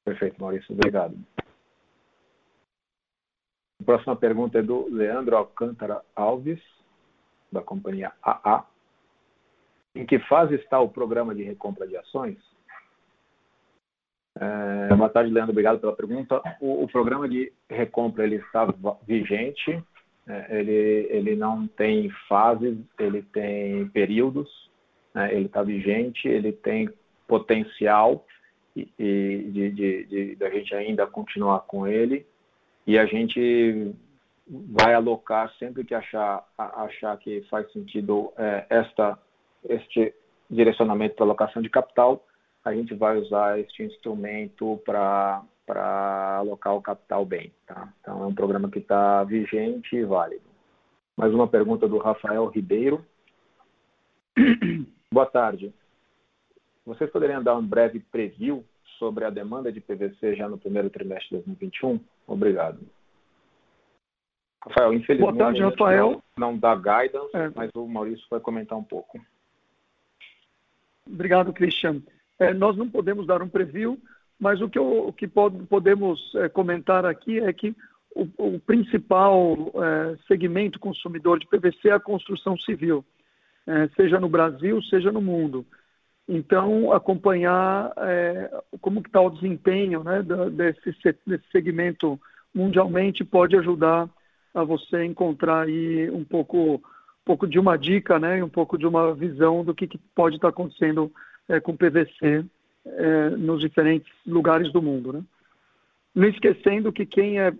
Perfeito, 0.03 0.39
Maurício. 0.39 0.73
Obrigado. 0.73 1.15
A 3.81 3.83
próxima 3.85 4.15
pergunta 4.15 4.59
é 4.59 4.61
do 4.61 4.87
Leandro 4.89 5.37
Alcântara 5.37 6.01
Alves. 6.15 6.61
da 7.51 7.61
companhia 7.61 8.11
AA. 8.21 8.65
Em 9.95 10.05
que 10.05 10.19
fase 10.19 10.55
está 10.55 10.79
o 10.79 10.89
programa 10.89 11.33
de 11.33 11.41
recompra 11.41 11.87
de 11.87 11.95
ações? 11.95 12.37
É, 14.37 14.93
boa 14.93 15.09
tarde, 15.09 15.31
Leandro. 15.31 15.51
Obrigado 15.51 15.79
pela 15.79 15.95
pergunta. 15.95 16.41
O, 16.59 16.83
o 16.83 16.87
programa 16.87 17.29
de 17.29 17.53
recompra 17.69 18.25
ele 18.25 18.35
está 18.35 18.67
vigente. 19.07 19.81
É, 20.27 20.59
ele, 20.59 21.07
ele 21.09 21.35
não 21.35 21.65
tem 21.67 22.09
fases, 22.27 22.77
ele 22.99 23.21
tem 23.21 23.87
períodos. 23.89 24.69
Né, 25.13 25.33
ele 25.33 25.45
está 25.45 25.63
vigente, 25.63 26.27
ele 26.27 26.51
tem 26.51 26.89
potencial 27.25 28.25
e, 28.75 28.89
e 28.99 29.49
de, 29.49 29.71
de, 29.71 30.05
de, 30.05 30.35
de 30.35 30.43
a 30.43 30.49
gente 30.49 30.75
ainda 30.75 31.07
continuar 31.07 31.61
com 31.61 31.87
ele. 31.87 32.25
E 32.85 32.99
a 32.99 33.05
gente 33.05 33.95
vai 34.47 34.93
alocar 34.93 35.51
sempre 35.57 35.85
que 35.85 35.95
achar, 35.95 36.45
achar 36.57 37.17
que 37.17 37.41
faz 37.49 37.71
sentido 37.71 38.33
é, 38.37 38.65
esta, 38.69 39.17
este 39.69 40.13
direcionamento 40.49 41.15
para 41.15 41.25
alocação 41.25 41.61
de 41.61 41.69
capital, 41.69 42.23
a 42.63 42.73
gente 42.73 42.93
vai 42.93 43.17
usar 43.17 43.59
este 43.59 43.83
instrumento 43.83 44.81
para 44.85 45.43
alocar 46.39 46.75
o 46.75 46.81
capital 46.81 47.25
bem. 47.25 47.51
Tá? 47.65 47.93
Então, 48.01 48.23
é 48.23 48.25
um 48.25 48.33
programa 48.33 48.69
que 48.69 48.79
está 48.79 49.23
vigente 49.23 49.95
e 49.95 50.03
válido. 50.03 50.43
Mais 51.17 51.33
uma 51.33 51.47
pergunta 51.47 51.87
do 51.87 51.97
Rafael 51.97 52.45
Ribeiro. 52.47 53.05
Boa 55.11 55.25
tarde. 55.25 55.73
Vocês 56.85 57.09
poderiam 57.09 57.41
dar 57.41 57.55
um 57.55 57.65
breve 57.65 57.99
preview 58.11 58.63
sobre 58.99 59.25
a 59.25 59.29
demanda 59.29 59.71
de 59.71 59.79
PVC 59.79 60.35
já 60.35 60.47
no 60.47 60.57
primeiro 60.57 60.89
trimestre 60.89 61.37
de 61.37 61.43
2021? 61.45 61.99
Obrigado. 62.27 62.79
Rafael, 64.63 64.93
infelizmente, 64.93 65.31
Boa 65.31 65.45
tarde, 65.45 65.61
Rafael. 65.61 66.23
Não, 66.37 66.51
não 66.51 66.57
dá 66.57 66.75
guidance, 66.75 67.35
é. 67.35 67.51
mas 67.55 67.69
o 67.75 67.87
Maurício 67.87 68.25
vai 68.29 68.39
comentar 68.39 68.77
um 68.77 68.83
pouco. 68.83 69.19
Obrigado, 71.07 71.53
Christian. 71.53 72.01
É, 72.39 72.53
nós 72.53 72.75
não 72.75 72.89
podemos 72.89 73.25
dar 73.25 73.41
um 73.41 73.47
preview, 73.47 73.99
mas 74.39 74.61
o 74.61 74.69
que, 74.69 74.77
eu, 74.77 75.07
o 75.07 75.13
que 75.13 75.27
pode, 75.27 75.57
podemos 75.65 76.33
é, 76.35 76.49
comentar 76.49 77.05
aqui 77.05 77.39
é 77.39 77.51
que 77.53 77.75
o, 78.15 78.27
o 78.37 78.59
principal 78.59 79.71
é, 79.75 80.17
segmento 80.27 80.79
consumidor 80.79 81.39
de 81.39 81.47
PVC 81.47 81.89
é 81.89 81.93
a 81.93 81.99
construção 81.99 82.57
civil, 82.57 83.05
é, 83.67 83.87
seja 83.95 84.19
no 84.19 84.29
Brasil, 84.29 84.81
seja 84.83 85.11
no 85.11 85.21
mundo. 85.21 85.65
Então, 86.27 86.91
acompanhar 86.91 87.93
é, 87.97 88.49
como 88.81 88.99
está 88.99 89.21
o 89.21 89.29
desempenho 89.29 90.03
né, 90.03 90.23
desse, 90.51 90.95
desse 91.25 91.45
segmento 91.51 92.19
mundialmente 92.53 93.23
pode 93.23 93.55
ajudar 93.57 94.09
a 94.53 94.63
você 94.63 95.03
encontrar 95.03 95.67
aí 95.67 96.09
um 96.09 96.23
pouco, 96.23 96.81
pouco 97.25 97.47
de 97.47 97.59
uma 97.59 97.75
dica, 97.77 98.19
né, 98.19 98.41
um 98.43 98.49
pouco 98.49 98.77
de 98.77 98.85
uma 98.85 99.13
visão 99.13 99.65
do 99.65 99.73
que, 99.73 99.87
que 99.87 99.97
pode 100.13 100.35
estar 100.35 100.49
acontecendo 100.49 101.11
é, 101.49 101.59
com 101.59 101.75
PVC 101.75 102.45
é, 102.85 103.29
nos 103.31 103.59
diferentes 103.59 104.11
lugares 104.25 104.71
do 104.71 104.81
mundo, 104.81 105.11
né? 105.11 105.23
Não 106.13 106.27
esquecendo 106.29 106.93
que 106.93 107.05
quem 107.05 107.39
é 107.39 107.51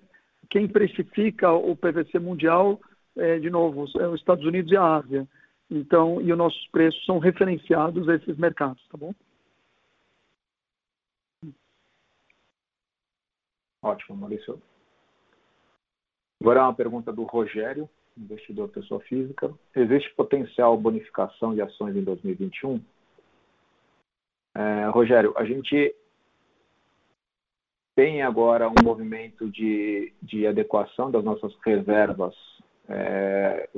quem 0.50 0.68
precifica 0.68 1.52
o 1.52 1.76
PVC 1.76 2.20
mundial, 2.20 2.80
é, 3.18 3.40
de 3.40 3.50
novo, 3.50 3.86
é 4.00 4.08
os 4.08 4.20
Estados 4.20 4.46
Unidos 4.46 4.72
e 4.72 4.78
a 4.78 4.96
Ásia. 4.96 5.28
Então, 5.70 6.22
e 6.22 6.32
os 6.32 6.38
nossos 6.38 6.68
preços 6.68 7.04
são 7.06 7.18
referenciados 7.18 8.08
a 8.08 8.16
esses 8.16 8.38
mercados, 8.38 8.88
tá 8.88 8.98
bom? 8.98 9.14
Ótimo, 13.82 14.18
Maurício. 14.18 14.62
Agora 16.40 16.64
uma 16.64 16.74
pergunta 16.74 17.12
do 17.12 17.24
Rogério, 17.24 17.90
investidor 18.18 18.70
pessoa 18.70 19.02
física. 19.02 19.54
Existe 19.76 20.14
potencial 20.16 20.78
bonificação 20.78 21.54
de 21.54 21.62
ações 21.62 21.96
em 21.96 22.04
2021? 22.04 22.82
É, 24.56 24.88
Rogério, 24.88 25.34
a 25.36 25.44
gente 25.44 25.94
tem 27.96 28.22
agora 28.22 28.70
um 28.70 28.84
movimento 28.84 29.50
de, 29.50 30.14
de 30.22 30.48
adequação 30.48 31.10
das 31.12 31.24
nossas 31.24 31.54
reservas 31.66 32.36
é, 32.88 33.70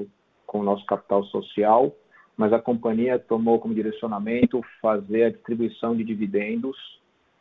com 0.45 0.59
o 0.59 0.63
nosso 0.63 0.85
capital 0.85 1.23
social, 1.25 1.95
mas 2.35 2.53
a 2.53 2.59
companhia 2.59 3.19
tomou 3.19 3.59
como 3.59 3.73
direcionamento 3.73 4.61
fazer 4.81 5.23
a 5.25 5.29
distribuição 5.29 5.95
de 5.95 6.03
dividendos, 6.03 6.77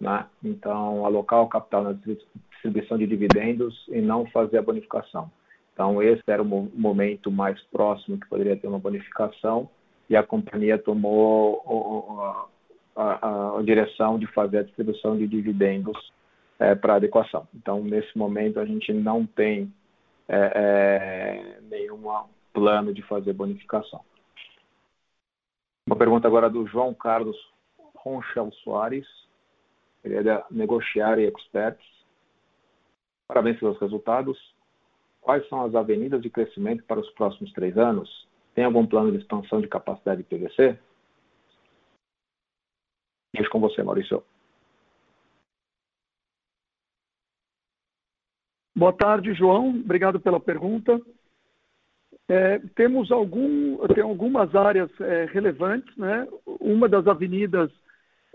né? 0.01 0.27
então 0.43 1.05
alocar 1.05 1.43
o 1.43 1.49
capital 1.49 1.85
na 1.85 1.93
distribuição 1.93 2.99
de 2.99 3.07
dividendos 3.07 3.85
e 3.89 4.01
não 4.01 4.27
fazer 4.27 4.59
a 4.59 4.63
bonificação. 4.63 5.31
Então 5.77 6.03
esse 6.03 6.23
era 6.27 6.43
o 6.43 6.47
momento 6.47 7.31
mais 7.31 7.61
próximo 7.65 8.19
que 8.19 8.27
poderia 8.29 8.57
ter 8.57 8.67
uma 8.67 8.79
bonificação 8.79 9.69
e 10.09 10.17
a 10.17 10.23
companhia 10.23 10.79
tomou 10.79 12.49
a, 12.97 13.03
a, 13.03 13.59
a 13.59 13.63
direção 13.63 14.19
de 14.19 14.27
fazer 14.29 14.59
a 14.59 14.63
distribuição 14.63 15.19
de 15.19 15.27
dividendos 15.29 16.11
é, 16.59 16.75
para 16.75 16.95
adequação. 16.95 17.47
Então, 17.55 17.85
nesse 17.85 18.17
momento, 18.17 18.59
a 18.59 18.65
gente 18.65 18.91
não 18.91 19.27
tem 19.27 19.71
é, 20.27 20.53
é, 20.55 21.61
nenhum 21.69 22.03
plano 22.55 22.95
de 22.95 23.03
fazer 23.03 23.35
bonificação. 23.35 24.01
Uma 25.87 25.97
pergunta 25.97 26.27
agora 26.27 26.49
do 26.49 26.67
João 26.67 26.95
Carlos 26.95 27.37
Ronchel 27.97 28.51
Soares, 28.65 29.07
ele 30.03 30.17
é 30.17 30.23
da 30.23 30.47
Negociar 30.51 31.19
e 31.19 31.27
Experts. 31.27 31.85
Parabéns 33.29 33.59
pelos 33.59 33.79
resultados. 33.79 34.56
Quais 35.27 35.45
são 35.49 35.65
as 35.65 35.75
avenidas 35.75 36.23
de 36.23 36.31
crescimento 36.31 36.85
para 36.85 37.01
os 37.01 37.11
próximos 37.11 37.53
três 37.53 37.77
anos? 37.77 38.29
Tem 38.55 38.65
algum 38.65 38.87
plano 38.87 39.11
de 39.11 39.19
expansão 39.19 39.61
de 39.61 39.67
capacidade 39.67 40.23
de 40.23 40.29
PVC? 40.29 40.79
Deixo 43.35 43.51
com 43.51 43.59
você, 43.59 43.83
Maurício. 43.83 44.23
Boa 48.77 48.93
tarde, 48.93 49.35
João. 49.35 49.71
Obrigado 49.71 50.21
pela 50.21 50.39
pergunta. 50.39 51.03
É, 52.29 52.61
temos 52.77 53.11
algum, 53.11 53.85
tem 53.89 54.05
algumas 54.05 54.55
áreas 54.55 54.93
é, 55.01 55.25
relevantes. 55.25 55.93
Né? 55.97 56.29
Uma 56.47 56.89
das 56.89 57.05
avenidas 57.09 57.73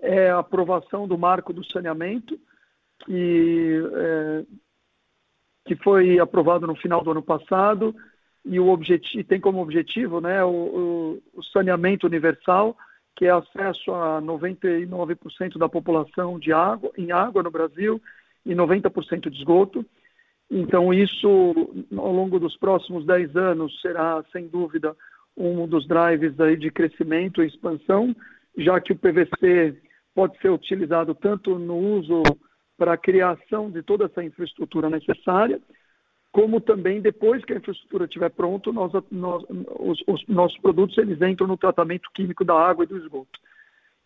é 0.01 0.29
a 0.29 0.39
aprovação 0.39 1.07
do 1.07 1.17
marco 1.17 1.53
do 1.53 1.63
saneamento, 1.63 2.37
que, 3.05 3.81
é, 3.93 4.45
que 5.65 5.75
foi 5.75 6.19
aprovado 6.19 6.65
no 6.65 6.75
final 6.75 7.03
do 7.03 7.11
ano 7.11 7.21
passado 7.21 7.95
e 8.43 8.59
objetivo, 8.59 9.23
tem 9.23 9.39
como 9.39 9.61
objetivo 9.61 10.19
né, 10.19 10.43
o, 10.43 11.21
o 11.33 11.43
saneamento 11.43 12.07
universal, 12.07 12.75
que 13.15 13.25
é 13.25 13.31
acesso 13.31 13.91
a 13.91 14.21
99% 14.21 15.57
da 15.57 15.69
população 15.69 16.39
de 16.39 16.51
água, 16.51 16.91
em 16.97 17.11
água 17.11 17.43
no 17.43 17.51
Brasil 17.51 18.01
e 18.45 18.55
90% 18.55 19.29
de 19.29 19.37
esgoto. 19.37 19.85
Então, 20.49 20.93
isso, 20.93 21.27
ao 21.95 22.11
longo 22.11 22.39
dos 22.39 22.57
próximos 22.57 23.05
10 23.05 23.35
anos, 23.35 23.79
será, 23.79 24.23
sem 24.31 24.47
dúvida, 24.47 24.95
um 25.37 25.67
dos 25.67 25.87
drives 25.87 26.37
aí 26.39 26.57
de 26.57 26.71
crescimento 26.71 27.41
e 27.41 27.47
expansão, 27.47 28.15
já 28.57 28.81
que 28.81 28.91
o 28.91 28.97
PVC 28.97 29.77
pode 30.13 30.37
ser 30.39 30.49
utilizado 30.49 31.15
tanto 31.15 31.57
no 31.57 31.77
uso 31.77 32.23
para 32.81 32.93
a 32.93 32.97
criação 32.97 33.69
de 33.69 33.83
toda 33.83 34.05
essa 34.05 34.23
infraestrutura 34.23 34.89
necessária, 34.89 35.61
como 36.31 36.59
também 36.59 36.99
depois 36.99 37.45
que 37.45 37.53
a 37.53 37.57
infraestrutura 37.57 38.05
estiver 38.05 38.31
pronta, 38.31 38.71
nós, 38.71 38.91
nós, 39.11 39.43
os, 39.77 40.03
os, 40.07 40.27
nossos 40.27 40.57
produtos 40.57 40.97
eles 40.97 41.21
entram 41.21 41.45
no 41.45 41.55
tratamento 41.55 42.09
químico 42.11 42.43
da 42.43 42.55
água 42.55 42.83
e 42.83 42.87
do 42.87 42.97
esgoto. 42.97 43.39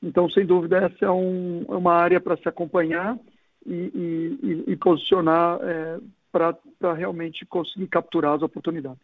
Então, 0.03 0.29
sem 0.29 0.45
dúvida, 0.45 0.79
essa 0.79 1.05
é, 1.05 1.09
um, 1.09 1.63
é 1.69 1.75
uma 1.77 1.93
área 1.93 2.19
para 2.19 2.35
se 2.35 2.49
acompanhar 2.49 3.17
e, 3.65 4.37
e, 4.43 4.63
e 4.73 4.75
posicionar 4.75 5.57
é, 5.61 5.97
para 6.29 6.93
realmente 6.93 7.45
conseguir 7.45 7.87
capturar 7.87 8.33
as 8.33 8.41
oportunidades. 8.41 9.01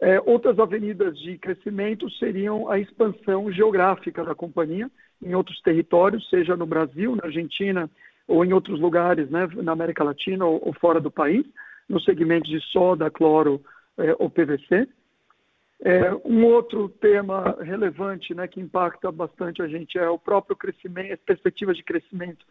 É, 0.00 0.20
outras 0.26 0.58
avenidas 0.58 1.16
de 1.20 1.38
crescimento 1.38 2.10
seriam 2.10 2.68
a 2.68 2.80
expansão 2.80 3.52
geográfica 3.52 4.24
da 4.24 4.34
companhia 4.34 4.90
em 5.22 5.32
outros 5.32 5.60
territórios, 5.60 6.28
seja 6.28 6.56
no 6.56 6.66
Brasil, 6.66 7.14
na 7.14 7.26
Argentina 7.26 7.88
ou 8.26 8.44
em 8.44 8.52
outros 8.52 8.80
lugares, 8.80 9.28
né, 9.30 9.48
na 9.62 9.72
América 9.72 10.02
Latina 10.02 10.44
ou, 10.44 10.60
ou 10.66 10.72
fora 10.74 11.00
do 11.00 11.10
país, 11.10 11.44
no 11.88 12.00
segmento 12.00 12.48
de 12.48 12.60
soda, 12.60 13.10
cloro 13.10 13.62
é, 13.98 14.14
ou 14.18 14.30
PVC. 14.30 14.88
É, 15.82 16.14
um 16.24 16.46
outro 16.46 16.88
tema 16.88 17.56
relevante 17.60 18.34
né, 18.34 18.48
que 18.48 18.60
impacta 18.60 19.12
bastante 19.12 19.60
a 19.60 19.68
gente 19.68 19.98
é 19.98 20.08
o 20.08 20.18
próprio 20.18 20.56
crescimento, 20.56 21.12
as 21.12 21.20
perspectivas 21.20 21.76
de 21.76 21.82
crescimento 21.82 22.46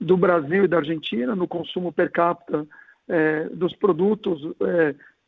do 0.00 0.16
Brasil 0.16 0.64
e 0.64 0.68
da 0.68 0.76
Argentina 0.76 1.34
no 1.34 1.48
consumo 1.48 1.92
per 1.92 2.12
capita 2.12 2.66
é, 3.08 3.48
dos 3.48 3.74
produtos 3.76 4.40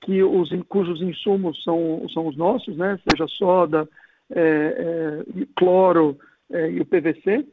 que 0.02 0.22
os, 0.22 0.50
cujos 0.68 1.00
insumos 1.02 1.62
são, 1.64 2.06
são 2.10 2.28
os 2.28 2.36
nossos, 2.36 2.76
né? 2.76 2.98
seja 3.10 3.26
soda, 3.26 3.88
cloro 5.56 6.16
e 6.50 6.80
o 6.80 6.84
PVC. 6.84 7.44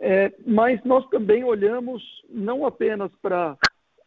É, 0.00 0.32
mas 0.46 0.82
nós 0.82 1.06
também 1.10 1.44
olhamos 1.44 2.02
não 2.30 2.64
apenas 2.64 3.10
para 3.20 3.56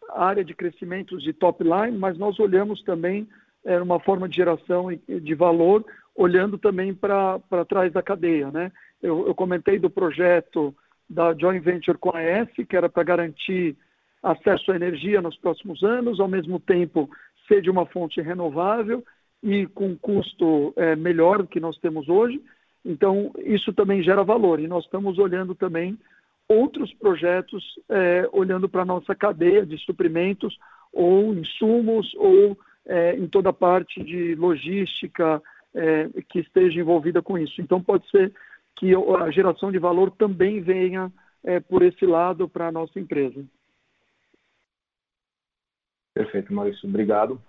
a 0.09 0.25
área 0.25 0.43
de 0.43 0.55
crescimentos 0.55 1.21
de 1.21 1.31
top 1.31 1.63
line, 1.63 1.97
mas 1.97 2.17
nós 2.17 2.39
olhamos 2.39 2.81
também 2.81 3.27
é, 3.63 3.79
uma 3.79 3.99
forma 3.99 4.27
de 4.27 4.35
geração 4.35 4.87
de 4.91 5.35
valor, 5.35 5.85
olhando 6.15 6.57
também 6.57 6.93
para 6.93 7.39
trás 7.69 7.93
da 7.93 8.01
cadeia. 8.01 8.49
Né? 8.51 8.71
Eu, 9.01 9.27
eu, 9.27 9.35
comentei 9.35 9.77
do 9.77 9.89
projeto 9.89 10.75
da 11.07 11.33
joint 11.33 11.63
venture 11.63 11.97
com 11.97 12.15
a 12.15 12.23
ES, 12.23 12.49
que 12.67 12.75
era 12.75 12.89
para 12.89 13.03
garantir 13.03 13.77
acesso 14.21 14.71
à 14.71 14.75
energia 14.75 15.21
nos 15.21 15.37
próximos 15.37 15.83
anos, 15.83 16.19
ao 16.19 16.27
mesmo 16.27 16.59
tempo 16.59 17.09
ser 17.47 17.61
de 17.61 17.69
uma 17.69 17.85
fonte 17.85 18.21
renovável 18.21 19.03
e 19.43 19.67
com 19.67 19.97
custo 19.97 20.73
é, 20.77 20.95
melhor 20.95 21.39
do 21.39 21.47
que 21.47 21.59
nós 21.59 21.77
temos 21.79 22.07
hoje. 22.07 22.41
Então, 22.85 23.31
isso 23.39 23.71
também 23.73 24.03
gera 24.03 24.23
valor. 24.23 24.59
E 24.59 24.67
nós 24.67 24.83
estamos 24.83 25.17
olhando 25.17 25.55
também 25.55 25.97
outros 26.47 26.93
projetos, 26.93 27.63
é, 27.89 28.29
olhando 28.31 28.67
para 28.67 28.81
a 28.81 28.85
nossa 28.85 29.15
cadeia 29.15 29.65
de 29.65 29.77
suprimentos 29.77 30.57
ou 30.91 31.33
insumos 31.33 32.13
ou 32.15 32.57
é, 32.85 33.15
em 33.15 33.27
toda 33.27 33.49
a 33.49 33.53
parte 33.53 34.03
de 34.03 34.35
logística 34.35 35.41
é, 35.73 36.09
que 36.29 36.39
esteja 36.39 36.79
envolvida 36.79 37.21
com 37.21 37.37
isso. 37.37 37.61
Então, 37.61 37.81
pode 37.81 38.09
ser 38.09 38.33
que 38.75 38.93
a 38.93 39.31
geração 39.31 39.71
de 39.71 39.79
valor 39.79 40.11
também 40.11 40.59
venha 40.59 41.11
por 41.67 41.83
esse 41.83 42.05
lado 42.05 42.49
para 42.49 42.67
a 42.67 42.71
nossa 42.71 42.99
empresa. 42.99 43.45
Perfeito, 46.13 46.53
Maurício. 46.53 46.87
Obrigado. 46.89 47.39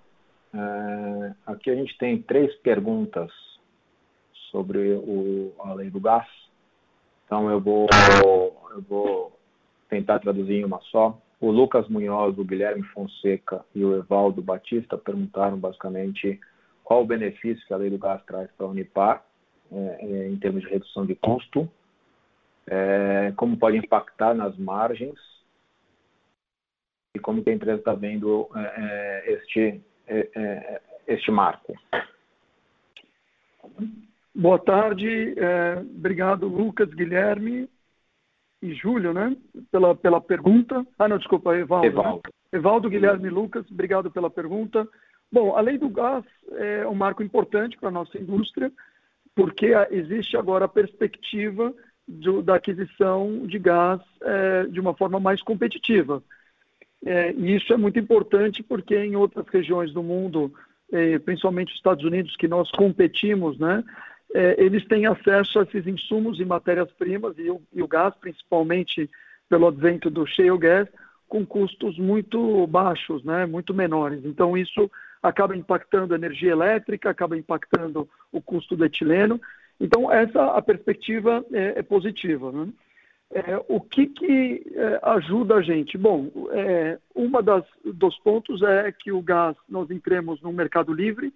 Aqui 1.47 1.71
a 1.71 1.75
gente 1.75 1.97
tem 1.97 2.21
três 2.21 2.55
perguntas 2.57 3.33
sobre 4.55 4.95
o, 4.95 5.53
a 5.59 5.75
lei 5.75 5.91
do 5.91 5.99
gás. 5.99 6.29
Então 7.27 7.51
eu 7.51 7.61
vou, 7.61 7.89
eu 8.71 8.83
vou 8.89 9.33
tentar 9.89 10.21
traduzir 10.21 10.55
em 10.55 10.65
uma 10.65 10.81
só. 10.93 11.19
O 11.41 11.51
Lucas 11.51 11.89
Munhoz, 11.89 12.39
o 12.39 12.45
Guilherme 12.45 12.85
Fonseca 12.85 13.65
e 13.75 13.85
o 13.85 13.97
Evaldo 13.97 14.41
Batista 14.41 14.97
perguntaram 14.97 15.59
basicamente 15.59 16.39
qual 16.85 17.03
o 17.03 17.07
benefício 17.07 17.67
que 17.67 17.75
a 17.75 17.77
lei 17.77 17.91
do 17.91 17.99
gás 17.99 18.23
traz 18.27 18.49
para 18.53 18.67
a 18.67 18.69
Unipar 18.71 19.25
é, 19.73 19.99
é, 20.01 20.29
em 20.29 20.37
termos 20.37 20.63
de 20.63 20.69
redução 20.69 21.05
de 21.05 21.17
custo, 21.17 21.69
é, 22.69 23.33
como 23.37 23.57
pode 23.57 23.77
impactar 23.77 24.35
nas 24.35 24.57
margens 24.57 25.19
e 27.13 27.19
como 27.19 27.43
a 27.45 27.51
empresa 27.51 27.79
está 27.81 27.93
vendo 27.93 28.49
é, 28.55 28.61
é, 28.61 29.33
este 29.33 29.81
é, 30.07 30.81
este 31.09 31.31
marco. 31.33 31.75
Boa 34.35 34.59
tarde, 34.59 35.35
é, 35.39 35.79
obrigado 35.79 36.49
Lucas, 36.49 36.89
Guilherme 36.89 37.69
e 38.61 38.75
Júlio, 38.75 39.13
né, 39.13 39.37
pela, 39.71 39.95
pela 39.95 40.21
pergunta. 40.21 40.85
Ah, 40.99 41.07
não, 41.07 41.19
desculpa, 41.19 41.57
Evaldo. 41.57 41.87
Evaldo, 41.87 42.23
né? 42.25 42.33
Evaldo 42.53 42.91
Guilherme 42.91 43.29
e 43.29 43.31
Lucas, 43.31 43.65
obrigado 43.71 44.11
pela 44.11 44.29
pergunta. 44.29 44.89
Bom, 45.31 45.57
a 45.57 45.61
lei 45.61 45.79
do 45.79 45.89
gás 45.89 46.25
é 46.53 46.87
um 46.87 46.95
marco 46.95 47.23
importante 47.23 47.77
para 47.77 47.91
a 47.91 47.93
nossa 47.93 48.19
indústria, 48.19 48.73
porque 49.35 49.73
existe 49.91 50.37
agora 50.37 50.65
a 50.65 50.69
perspectiva 50.69 51.73
do, 52.07 52.43
da 52.43 52.57
aquisição 52.57 53.47
de 53.47 53.59
gás 53.59 54.01
é, 54.21 54.65
de 54.65 54.81
uma 54.81 54.95
forma 54.95 55.21
mais 55.21 55.43
competitiva. 55.43 56.23
É, 57.05 57.33
e 57.33 57.55
isso 57.55 57.73
é 57.73 57.77
muito 57.77 57.99
importante 57.99 58.63
porque 58.63 58.97
em 58.97 59.15
outras 59.15 59.47
regiões 59.49 59.93
do 59.93 60.03
mundo, 60.03 60.53
é, 60.91 61.19
principalmente 61.19 61.71
os 61.71 61.77
Estados 61.77 62.05
Unidos, 62.05 62.37
que 62.37 62.49
nós 62.49 62.71
competimos, 62.71 63.59
né, 63.59 63.85
é, 64.35 64.57
eles 64.59 64.85
têm 64.87 65.07
acesso 65.07 65.61
a 65.61 65.63
esses 65.63 65.87
insumos 65.87 66.41
e 66.41 66.45
matérias-primas 66.45 67.39
e, 67.39 67.47
e, 67.73 67.83
o 67.83 67.87
gás, 67.87 68.13
principalmente 68.21 69.09
pelo 69.49 69.69
advento 69.69 70.11
do 70.11 70.27
shale 70.27 70.59
gas, 70.59 70.89
com 71.29 71.47
custos 71.47 71.97
muito 71.99 72.67
baixos, 72.67 73.23
né, 73.25 73.47
muito 73.47 73.73
menores. 73.73 74.25
Então 74.25 74.57
isso 74.57 74.91
acaba 75.23 75.57
impactando 75.57 76.13
a 76.13 76.17
energia 76.17 76.51
elétrica, 76.51 77.11
acaba 77.11 77.39
impactando 77.39 78.09
o 78.33 78.43
custo 78.43 78.77
do 78.77 78.85
etileno. 78.85 79.41
Então 79.81 80.11
essa 80.11 80.47
a 80.47 80.61
perspectiva 80.61 81.45
é, 81.53 81.79
é 81.79 81.83
positiva. 81.83 82.51
Né? 82.51 82.69
É, 83.31 83.65
o 83.69 83.81
que, 83.81 84.07
que 84.07 84.67
é, 84.75 84.99
ajuda 85.03 85.57
a 85.57 85.63
gente? 85.63 85.97
Bom, 85.97 86.31
é, 86.51 86.99
uma 87.15 87.41
das 87.41 87.65
dos 87.85 88.19
pontos 88.19 88.63
é 88.63 88.91
que 88.91 89.13
o 89.13 89.23
gás 89.23 89.57
nós 89.69 89.91
entremos 89.91 90.43
no 90.43 90.53
mercado 90.53 90.93
livre 90.93 91.33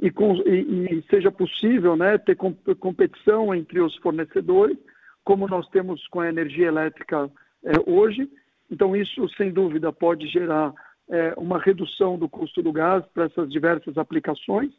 e, 0.00 0.12
e, 0.46 0.98
e 0.98 1.04
seja 1.10 1.30
possível 1.30 1.96
né, 1.96 2.18
ter 2.18 2.36
competição 2.36 3.54
entre 3.54 3.80
os 3.80 3.96
fornecedores, 3.96 4.78
como 5.24 5.48
nós 5.48 5.68
temos 5.68 6.06
com 6.08 6.20
a 6.20 6.28
energia 6.28 6.68
elétrica 6.68 7.30
é, 7.64 7.72
hoje. 7.86 8.28
Então 8.70 8.94
isso, 8.94 9.28
sem 9.30 9.50
dúvida, 9.50 9.92
pode 9.92 10.26
gerar 10.28 10.72
é, 11.10 11.34
uma 11.36 11.58
redução 11.58 12.18
do 12.18 12.28
custo 12.28 12.62
do 12.62 12.72
gás 12.72 13.04
para 13.12 13.24
essas 13.24 13.50
diversas 13.50 13.96
aplicações. 13.98 14.72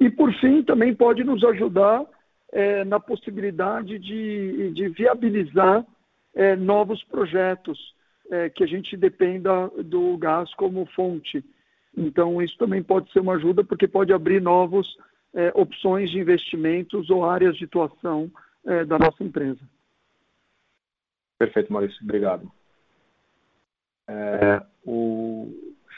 E, 0.00 0.10
por 0.10 0.32
fim, 0.34 0.62
também 0.62 0.94
pode 0.94 1.22
nos 1.22 1.44
ajudar 1.44 2.04
é, 2.52 2.84
na 2.84 2.98
possibilidade 2.98 3.98
de, 3.98 4.70
de 4.72 4.88
viabilizar 4.88 5.84
é, 6.34 6.56
novos 6.56 7.02
projetos 7.04 7.78
é, 8.30 8.48
que 8.48 8.64
a 8.64 8.66
gente 8.66 8.96
dependa 8.96 9.68
do 9.84 10.16
gás 10.16 10.52
como 10.54 10.86
fonte. 10.94 11.44
Então, 11.96 12.42
isso 12.42 12.56
também 12.58 12.82
pode 12.82 13.10
ser 13.12 13.20
uma 13.20 13.34
ajuda, 13.34 13.62
porque 13.64 13.86
pode 13.86 14.12
abrir 14.12 14.40
novas 14.40 14.86
é, 15.32 15.52
opções 15.54 16.10
de 16.10 16.18
investimentos 16.18 17.10
ou 17.10 17.24
áreas 17.24 17.56
de 17.56 17.64
atuação 17.64 18.30
é, 18.66 18.84
da 18.84 18.98
nossa 18.98 19.22
empresa. 19.22 19.60
Perfeito, 21.38 21.72
Maurício. 21.72 21.98
Obrigado. 22.02 22.50
É, 24.08 24.62
o 24.84 25.48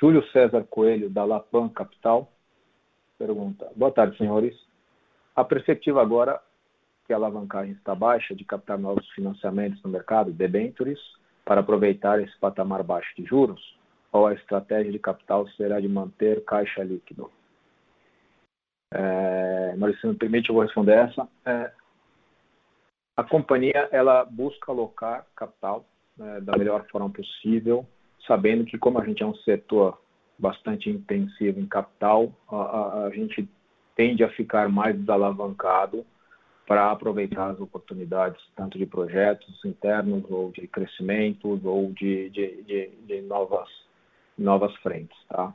Júlio 0.00 0.24
César 0.30 0.64
Coelho, 0.64 1.10
da 1.10 1.24
Lapan 1.24 1.68
Capital, 1.68 2.30
pergunta: 3.18 3.70
Boa 3.74 3.90
tarde, 3.90 4.16
senhores. 4.16 4.54
A 5.34 5.44
perspectiva 5.44 6.00
agora 6.00 6.40
que 7.06 7.12
a 7.12 7.16
alavancagem 7.16 7.72
está 7.72 7.94
baixa 7.94 8.34
de 8.34 8.44
captar 8.44 8.78
novos 8.78 9.08
financiamentos 9.10 9.82
no 9.82 9.90
mercado, 9.90 10.32
debentures, 10.32 10.98
para 11.44 11.60
aproveitar 11.60 12.20
esse 12.20 12.36
patamar 12.38 12.82
baixo 12.82 13.08
de 13.16 13.24
juros, 13.24 13.78
ou 14.12 14.26
a 14.26 14.34
estratégia 14.34 14.92
de 14.92 14.98
capital 14.98 15.46
será 15.50 15.80
de 15.80 15.88
manter 15.88 16.44
caixa 16.44 16.82
líquido? 16.82 17.30
É, 18.92 19.74
Maurício, 19.76 20.08
me 20.08 20.14
permite, 20.14 20.48
eu 20.48 20.54
vou 20.54 20.64
responder 20.64 20.92
essa. 20.92 21.28
É, 21.44 21.72
a 23.16 23.24
companhia 23.24 23.88
ela 23.90 24.24
busca 24.24 24.70
alocar 24.70 25.26
capital 25.34 25.84
né, 26.16 26.40
da 26.40 26.56
melhor 26.56 26.86
forma 26.90 27.10
possível, 27.10 27.86
sabendo 28.26 28.64
que 28.64 28.78
como 28.78 28.98
a 28.98 29.04
gente 29.04 29.22
é 29.22 29.26
um 29.26 29.34
setor 29.36 30.00
bastante 30.38 30.90
intensivo 30.90 31.58
em 31.58 31.66
capital, 31.66 32.32
a, 32.48 32.56
a, 32.56 33.04
a 33.06 33.10
gente 33.10 33.48
tende 33.94 34.22
a 34.22 34.30
ficar 34.30 34.68
mais 34.68 34.96
desalavancado 34.98 36.04
para 36.66 36.90
aproveitar 36.90 37.50
as 37.50 37.60
oportunidades, 37.60 38.42
tanto 38.56 38.76
de 38.76 38.84
projetos 38.84 39.64
internos, 39.64 40.24
ou 40.28 40.50
de 40.50 40.66
crescimento, 40.66 41.48
ou 41.64 41.92
de, 41.92 42.28
de, 42.30 42.62
de, 42.62 42.88
de 43.06 43.22
novas, 43.22 43.68
novas 44.38 44.74
frentes. 44.76 45.16
Tá? 45.28 45.52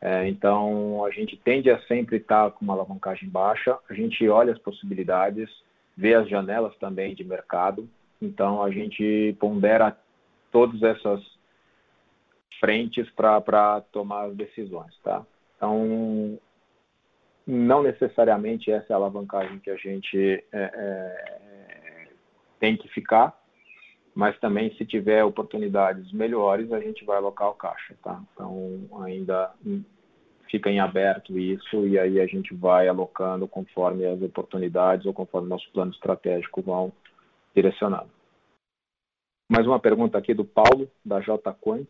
É, 0.00 0.28
então, 0.28 1.04
a 1.04 1.10
gente 1.10 1.36
tende 1.36 1.70
a 1.70 1.80
sempre 1.82 2.16
estar 2.16 2.50
com 2.50 2.64
uma 2.64 2.74
alavancagem 2.74 3.28
baixa, 3.28 3.78
a 3.88 3.94
gente 3.94 4.28
olha 4.28 4.52
as 4.52 4.58
possibilidades, 4.58 5.48
vê 5.96 6.14
as 6.14 6.28
janelas 6.28 6.76
também 6.76 7.14
de 7.14 7.24
mercado, 7.24 7.88
então 8.20 8.62
a 8.62 8.70
gente 8.70 9.36
pondera 9.40 9.96
todas 10.52 10.82
essas 10.82 11.22
frentes 12.60 13.08
para 13.10 13.80
tomar 13.92 14.24
as 14.26 14.36
decisões. 14.36 14.94
Tá? 15.02 15.24
Então, 15.56 16.38
não 17.46 17.82
necessariamente 17.82 18.70
essa 18.70 18.92
é 18.92 18.94
a 18.94 18.96
alavancagem 18.96 19.58
que 19.58 19.70
a 19.70 19.76
gente 19.76 20.18
é, 20.18 20.44
é, 20.52 22.08
tem 22.60 22.76
que 22.76 22.88
ficar, 22.88 23.38
mas 24.14 24.38
também 24.38 24.74
se 24.76 24.86
tiver 24.86 25.24
oportunidades 25.24 26.12
melhores, 26.12 26.72
a 26.72 26.80
gente 26.80 27.04
vai 27.04 27.16
alocar 27.16 27.48
o 27.48 27.54
caixa, 27.54 27.96
tá? 28.02 28.22
Então, 28.32 28.88
ainda 29.02 29.52
fica 30.48 30.70
em 30.70 30.78
aberto 30.78 31.36
isso 31.36 31.86
e 31.86 31.98
aí 31.98 32.20
a 32.20 32.26
gente 32.26 32.54
vai 32.54 32.86
alocando 32.86 33.48
conforme 33.48 34.06
as 34.06 34.22
oportunidades 34.22 35.04
ou 35.04 35.12
conforme 35.12 35.48
nosso 35.48 35.68
plano 35.72 35.90
estratégico 35.90 36.62
vão 36.62 36.92
direcionando. 37.54 38.10
Mais 39.50 39.66
uma 39.66 39.80
pergunta 39.80 40.16
aqui 40.16 40.32
do 40.32 40.44
Paulo, 40.44 40.88
da 41.04 41.20
J 41.20 41.52
Quant. 41.60 41.88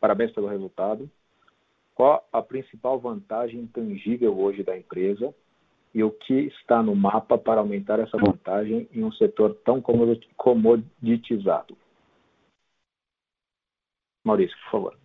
Parabéns 0.00 0.32
pelo 0.32 0.48
resultado. 0.48 1.10
Qual 1.94 2.26
a 2.32 2.42
principal 2.42 2.98
vantagem 2.98 3.60
intangível 3.60 4.38
hoje 4.38 4.62
da 4.62 4.76
empresa 4.76 5.34
e 5.96 6.04
o 6.04 6.10
que 6.10 6.34
está 6.60 6.82
no 6.82 6.94
mapa 6.94 7.38
para 7.38 7.58
aumentar 7.58 7.98
essa 7.98 8.18
vantagem 8.18 8.86
em 8.92 9.02
um 9.02 9.10
setor 9.12 9.54
tão 9.64 9.80
comoditizado? 9.80 11.74
Maurício, 14.22 14.54
por 14.64 14.70
favor. 14.70 14.98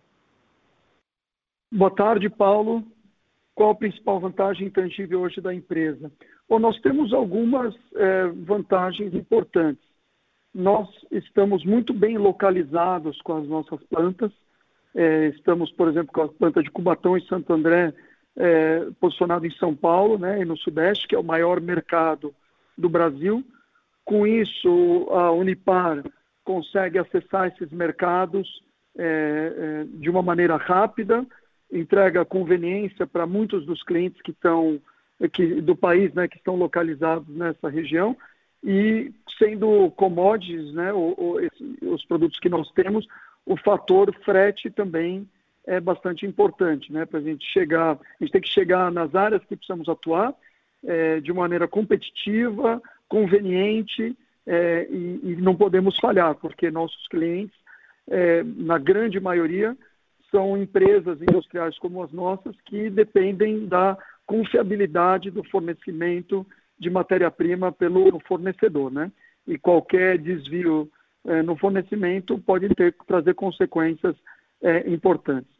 Boa 1.72 1.90
tarde, 1.90 2.28
Paulo. 2.28 2.84
Qual 3.54 3.70
a 3.70 3.74
principal 3.74 4.20
vantagem 4.20 4.66
intangível 4.66 5.22
hoje 5.22 5.40
da 5.40 5.54
empresa? 5.54 6.12
Bom, 6.46 6.58
nós 6.58 6.78
temos 6.82 7.14
algumas 7.14 7.74
é, 7.94 8.26
vantagens 8.44 9.14
importantes. 9.14 9.82
Nós 10.54 10.86
estamos 11.10 11.64
muito 11.64 11.94
bem 11.94 12.18
localizados 12.18 13.18
com 13.22 13.38
as 13.38 13.48
nossas 13.48 13.82
plantas, 13.84 14.30
é, 14.94 15.28
estamos, 15.28 15.72
por 15.72 15.88
exemplo, 15.88 16.12
com 16.12 16.20
a 16.20 16.28
planta 16.28 16.62
de 16.62 16.70
Cubatão 16.70 17.16
em 17.16 17.24
Santo 17.24 17.50
André, 17.50 17.94
é, 18.36 18.88
posicionado 19.00 19.46
em 19.46 19.50
São 19.52 19.74
Paulo 19.74 20.18
né, 20.18 20.40
e 20.40 20.44
no 20.44 20.56
Sudeste, 20.56 21.06
que 21.06 21.14
é 21.14 21.18
o 21.18 21.24
maior 21.24 21.60
mercado 21.60 22.34
do 22.76 22.88
Brasil. 22.88 23.44
Com 24.04 24.26
isso, 24.26 25.08
a 25.10 25.30
Unipar 25.32 26.02
consegue 26.44 26.98
acessar 26.98 27.48
esses 27.48 27.70
mercados 27.70 28.62
é, 28.96 29.04
é, 29.04 29.84
de 29.84 30.10
uma 30.10 30.22
maneira 30.22 30.56
rápida, 30.56 31.24
entrega 31.70 32.24
conveniência 32.24 33.06
para 33.06 33.26
muitos 33.26 33.64
dos 33.64 33.82
clientes 33.82 34.20
que 34.20 34.32
estão 34.32 34.80
que, 35.32 35.60
do 35.60 35.76
país, 35.76 36.12
né, 36.14 36.26
que 36.26 36.36
estão 36.36 36.56
localizados 36.56 37.28
nessa 37.28 37.68
região 37.68 38.16
e 38.62 39.12
sendo 39.38 39.90
commodities, 39.92 40.72
né, 40.72 40.92
o, 40.92 41.14
o, 41.16 41.40
esse, 41.40 41.78
os 41.82 42.04
produtos 42.04 42.38
que 42.38 42.48
nós 42.48 42.70
temos, 42.72 43.06
o 43.46 43.56
fator 43.56 44.12
frete 44.24 44.70
também 44.70 45.28
é 45.66 45.80
bastante 45.80 46.26
importante, 46.26 46.92
né, 46.92 47.06
para 47.06 47.20
a 47.20 47.22
gente 47.22 47.44
chegar, 47.46 47.92
a 47.92 48.24
gente 48.24 48.32
tem 48.32 48.40
que 48.40 48.52
chegar 48.52 48.90
nas 48.90 49.14
áreas 49.14 49.42
que 49.44 49.56
precisamos 49.56 49.88
atuar 49.88 50.34
é, 50.84 51.20
de 51.20 51.32
maneira 51.32 51.68
competitiva, 51.68 52.82
conveniente 53.08 54.16
é, 54.46 54.88
e, 54.90 55.20
e, 55.22 55.36
não 55.36 55.54
podemos 55.54 55.96
falhar, 55.98 56.34
porque 56.34 56.70
nossos 56.70 57.06
clientes, 57.08 57.56
é, 58.08 58.42
na 58.42 58.78
grande 58.78 59.20
maioria, 59.20 59.76
são 60.30 60.56
empresas 60.56 61.20
industriais 61.20 61.78
como 61.78 62.02
as 62.02 62.10
nossas 62.10 62.56
que 62.64 62.90
dependem 62.90 63.66
da 63.66 63.96
confiabilidade 64.26 65.30
do 65.30 65.44
fornecimento 65.44 66.44
de 66.78 66.90
matéria-prima 66.90 67.70
pelo 67.70 68.18
fornecedor, 68.26 68.90
né? 68.90 69.12
E 69.46 69.58
qualquer 69.58 70.18
desvio 70.18 70.90
é, 71.26 71.42
no 71.42 71.56
fornecimento 71.56 72.38
pode 72.38 72.68
ter 72.70 72.94
trazer 73.06 73.34
consequências 73.34 74.16
é, 74.62 74.88
importantes. 74.88 75.50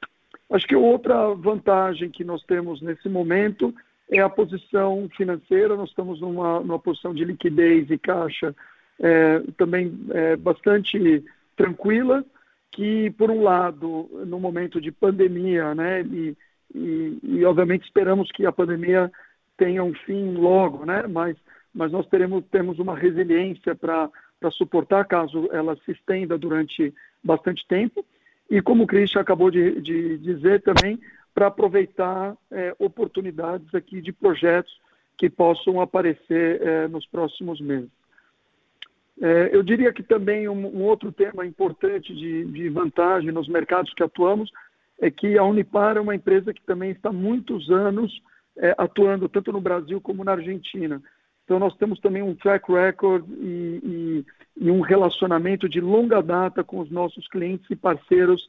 Acho 0.51 0.67
que 0.67 0.77
outra 0.77 1.35
vantagem 1.35 2.11
que 2.11 2.25
nós 2.25 2.43
temos 2.45 2.81
nesse 2.83 3.09
momento 3.09 3.75
é 4.11 4.21
a 4.21 4.29
posição 4.29 5.09
financeira. 5.17 5.77
Nós 5.77 5.89
estamos 5.89 6.21
numa, 6.21 6.61
numa 6.61 6.79
posição 6.79 7.15
de 7.15 7.25
liquidez 7.25 7.91
e 7.91 7.99
caixa 7.99 8.55
é, 9.01 9.41
também 9.57 9.99
é, 10.11 10.37
bastante 10.37 11.25
tranquila, 11.57 12.25
que, 12.71 13.11
por 13.13 13.31
um 13.31 13.43
lado, 13.43 14.09
no 14.27 14.39
momento 14.39 14.81
de 14.81 14.91
pandemia, 14.91 15.75
né, 15.75 16.03
e, 16.03 16.37
e, 16.75 17.19
e, 17.23 17.45
obviamente 17.45 17.85
esperamos 17.85 18.31
que 18.33 18.47
a 18.47 18.53
pandemia 18.53 19.11
tenha 19.57 19.83
um 19.85 19.93
fim 19.93 20.33
logo, 20.35 20.87
né, 20.87 21.07
mas, 21.07 21.37
mas 21.75 21.93
nós 21.93 22.07
teremos, 22.07 22.45
temos 22.51 22.79
uma 22.79 22.97
resiliência 22.97 23.75
para 23.75 24.11
suportar 24.51 25.05
caso 25.05 25.49
ela 25.53 25.77
se 25.85 25.93
estenda 25.93 26.39
durante 26.39 26.95
bastante 27.23 27.67
tempo. 27.69 28.05
E 28.53 28.61
como 28.61 28.85
o 28.85 28.87
Christian 28.87 29.23
acabou 29.23 29.51
de, 29.51 29.81
de 29.81 30.19
dizer 30.19 30.61
também, 30.61 31.01
para 31.35 31.47
aproveitar 31.47 32.37
é, 32.51 32.77
oportunidades 32.79 33.75
aqui 33.75 34.03
de 34.03 34.13
projetos 34.13 34.79
que 35.17 35.31
possam 35.31 35.81
aparecer 35.81 36.61
é, 36.61 36.87
nos 36.87 37.07
próximos 37.07 37.63
meses. 37.63 37.89
É, 39.23 39.49
eu 39.57 39.63
diria 39.63 39.91
que 39.91 40.03
também 40.03 40.51
um, 40.51 40.67
um 40.67 40.83
outro 40.83 41.11
tema 41.11 41.47
importante 41.47 42.15
de, 42.15 42.45
de, 42.45 42.69
vantagem 42.69 43.33
nos 43.33 43.49
mercados 43.49 43.95
que 43.95 44.03
atuamos 44.03 44.51
é 45.01 45.11
que 45.11 45.39
a 45.39 45.45
Unipar 45.45 45.97
é 45.97 46.01
uma 46.01 46.15
empresa 46.15 46.53
que 46.53 46.63
também 46.63 46.91
está 46.91 47.09
há 47.09 47.13
muitos 47.13 47.71
anos 47.71 48.13
é, 48.59 48.75
atuando 48.77 49.31
tanto 49.31 49.51
no 49.51 49.63
Brasil 49.63 49.99
como 49.99 50.25
na 50.25 50.33
Argentina. 50.33 51.03
Então 51.45 51.59
nós 51.59 51.75
temos 51.77 51.99
também 52.01 52.23
um 52.23 52.35
track 52.35 52.71
record 52.71 53.25
e, 53.29 54.25
e, 54.59 54.65
e 54.65 54.71
um 54.71 54.81
relacionamento 54.81 55.69
de 55.69 55.81
longa 55.81 56.23
data 56.23 56.63
com 56.63 56.79
os 56.79 56.91
nossos 56.91 57.27
clientes 57.29 57.69
e 57.71 57.77
parceiros 57.77 58.49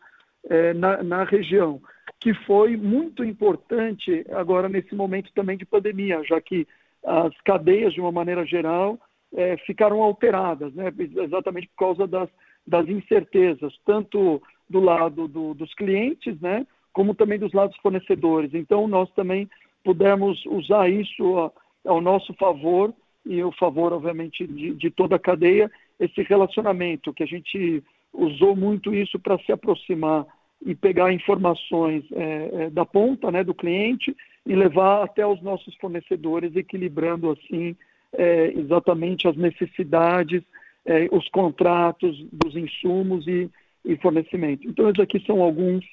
é, 0.49 0.73
na, 0.73 1.01
na, 1.01 1.23
região, 1.23 1.81
que 2.19 2.33
foi 2.33 2.75
muito 2.75 3.23
importante 3.23 4.25
agora 4.31 4.67
nesse 4.67 4.93
momento 4.93 5.31
também 5.33 5.57
de 5.57 5.65
pandemia, 5.65 6.21
já 6.23 6.39
que 6.41 6.67
as 7.05 7.35
cadeias, 7.41 7.93
de 7.93 8.01
uma 8.01 8.11
maneira 8.11 8.45
geral, 8.45 8.99
é, 9.33 9.57
ficaram 9.57 10.01
alteradas, 10.01 10.73
né, 10.73 10.91
exatamente 11.23 11.67
por 11.69 11.77
causa 11.77 12.07
das, 12.07 12.29
das 12.65 12.87
incertezas, 12.87 13.73
tanto 13.85 14.41
do 14.69 14.79
lado 14.79 15.27
do, 15.27 15.53
dos 15.53 15.73
clientes, 15.73 16.39
né, 16.39 16.65
como 16.91 17.15
também 17.15 17.39
dos 17.39 17.51
lados 17.53 17.75
fornecedores. 17.77 18.53
Então, 18.53 18.87
nós 18.87 19.11
também 19.13 19.49
pudemos 19.83 20.45
usar 20.45 20.89
isso 20.89 21.51
ao 21.85 22.01
nosso 22.01 22.33
favor 22.33 22.93
e 23.25 23.41
o 23.43 23.51
favor, 23.51 23.93
obviamente, 23.93 24.45
de, 24.45 24.73
de 24.73 24.89
toda 24.89 25.15
a 25.15 25.19
cadeia, 25.19 25.71
esse 25.99 26.21
relacionamento 26.23 27.13
que 27.13 27.23
a 27.23 27.27
gente 27.27 27.83
usou 28.13 28.55
muito 28.55 28.93
isso 28.93 29.19
para 29.19 29.39
se 29.39 29.51
aproximar 29.51 30.25
e 30.65 30.75
pegar 30.75 31.11
informações 31.11 32.03
é, 32.11 32.49
é, 32.53 32.69
da 32.69 32.85
ponta 32.85 33.31
né, 33.31 33.43
do 33.43 33.53
cliente 33.53 34.15
e 34.45 34.55
levar 34.55 35.03
até 35.03 35.25
os 35.25 35.41
nossos 35.41 35.75
fornecedores, 35.75 36.55
equilibrando 36.55 37.31
assim 37.31 37.75
é, 38.13 38.53
exatamente 38.55 39.27
as 39.27 39.35
necessidades, 39.35 40.43
é, 40.85 41.07
os 41.11 41.27
contratos 41.29 42.25
dos 42.31 42.55
insumos 42.55 43.25
e, 43.27 43.49
e, 43.83 43.95
fornecimento. 43.97 44.67
Então, 44.67 44.89
esses 44.89 44.99
aqui 44.99 45.19
são 45.25 45.41
alguns 45.41 45.85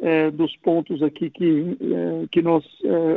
é, 0.00 0.30
dos 0.30 0.56
pontos 0.56 1.02
aqui 1.02 1.30
que, 1.30 1.78
que 2.30 2.42
nós 2.42 2.64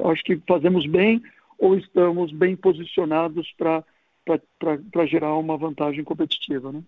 acho 0.06 0.24
que 0.24 0.40
fazemos 0.48 0.86
bem 0.86 1.22
ou 1.60 1.76
estamos 1.78 2.32
bem 2.32 2.56
posicionados 2.56 3.54
para 3.58 5.06
gerar 5.06 5.36
uma 5.36 5.58
vantagem 5.58 6.04
competitiva. 6.04 6.72
Né? 6.72 6.82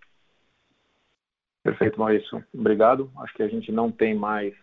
Perfeito, 1.64 2.00
Maurício. 2.00 2.44
Obrigado. 2.54 3.12
Acho 3.18 3.34
que 3.36 3.44
a 3.44 3.48
gente 3.48 3.72
não 3.72 3.92
tem 3.92 4.16
mais 4.16 4.56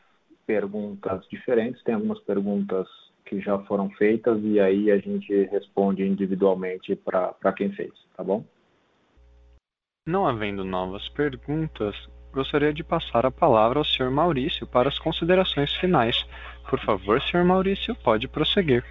perguntas 0.46 1.26
diferentes, 1.28 1.82
tem 1.84 1.94
algumas 1.94 2.18
perguntas 2.20 2.88
que 3.26 3.38
já 3.40 3.58
foram 3.58 3.90
feitas 3.90 4.40
e 4.42 4.58
aí 4.58 4.90
a 4.90 4.96
gente 4.96 5.30
responde 5.44 6.02
individualmente 6.02 6.96
para 6.96 7.52
quem 7.54 7.70
fez, 7.72 7.92
tá 8.16 8.24
bom? 8.24 8.42
Não 10.06 10.26
havendo 10.26 10.64
novas 10.64 11.06
perguntas, 11.10 11.94
gostaria 12.32 12.72
de 12.72 12.82
passar 12.82 13.26
a 13.26 13.30
palavra 13.30 13.78
ao 13.78 13.84
Sr. 13.84 14.10
Maurício 14.10 14.66
para 14.66 14.88
as 14.88 14.98
considerações 14.98 15.70
finais. 15.74 16.26
Por 16.70 16.80
favor, 16.80 17.20
Sr. 17.20 17.44
Maurício, 17.44 17.94
pode 17.96 18.26
prosseguir. 18.26 18.82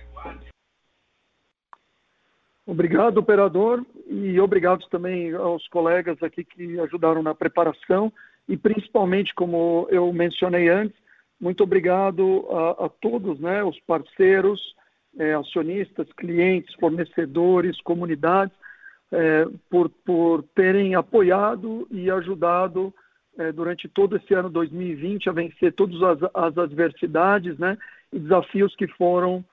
Obrigado, 2.67 3.17
operador, 3.19 3.85
e 4.05 4.37
obrigado 4.41 4.85
também 4.89 5.33
aos 5.33 5.65
colegas 5.69 6.21
aqui 6.21 6.43
que 6.43 6.77
ajudaram 6.81 7.23
na 7.23 7.33
preparação 7.33 8.11
e 8.45 8.57
principalmente, 8.57 9.33
como 9.33 9.87
eu 9.89 10.11
mencionei 10.11 10.67
antes, 10.67 10.97
muito 11.39 11.63
obrigado 11.63 12.45
a, 12.51 12.85
a 12.85 12.89
todos, 12.89 13.39
né, 13.39 13.63
os 13.63 13.79
parceiros, 13.81 14.75
é, 15.17 15.33
acionistas, 15.33 16.11
clientes, 16.11 16.75
fornecedores, 16.75 17.79
comunidades, 17.81 18.53
é, 19.13 19.45
por, 19.69 19.87
por 19.87 20.43
terem 20.53 20.93
apoiado 20.93 21.87
e 21.89 22.11
ajudado 22.11 22.93
é, 23.37 23.49
durante 23.53 23.87
todo 23.87 24.17
esse 24.17 24.33
ano 24.33 24.49
2020 24.49 25.29
a 25.29 25.31
vencer 25.31 25.71
todas 25.71 26.03
as, 26.03 26.29
as 26.33 26.57
adversidades 26.57 27.57
né, 27.57 27.77
e 28.11 28.19
desafios 28.19 28.75
que 28.75 28.87
foram 28.87 29.43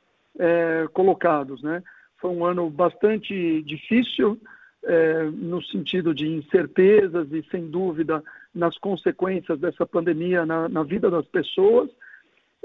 colocados. 0.93 1.63
Né. 1.63 1.81
Foi 2.25 2.31
um 2.31 2.43
ano 2.43 2.71
bastante 2.71 3.63
difícil, 3.65 4.41
é, 4.83 5.25
no 5.25 5.63
sentido 5.63 6.15
de 6.15 6.27
incertezas 6.27 7.31
e, 7.31 7.45
sem 7.51 7.69
dúvida, 7.69 8.25
nas 8.55 8.79
consequências 8.79 9.61
dessa 9.61 9.85
pandemia 9.85 10.47
na, 10.47 10.67
na 10.67 10.83
vida 10.83 11.11
das 11.11 11.27
pessoas. 11.27 11.91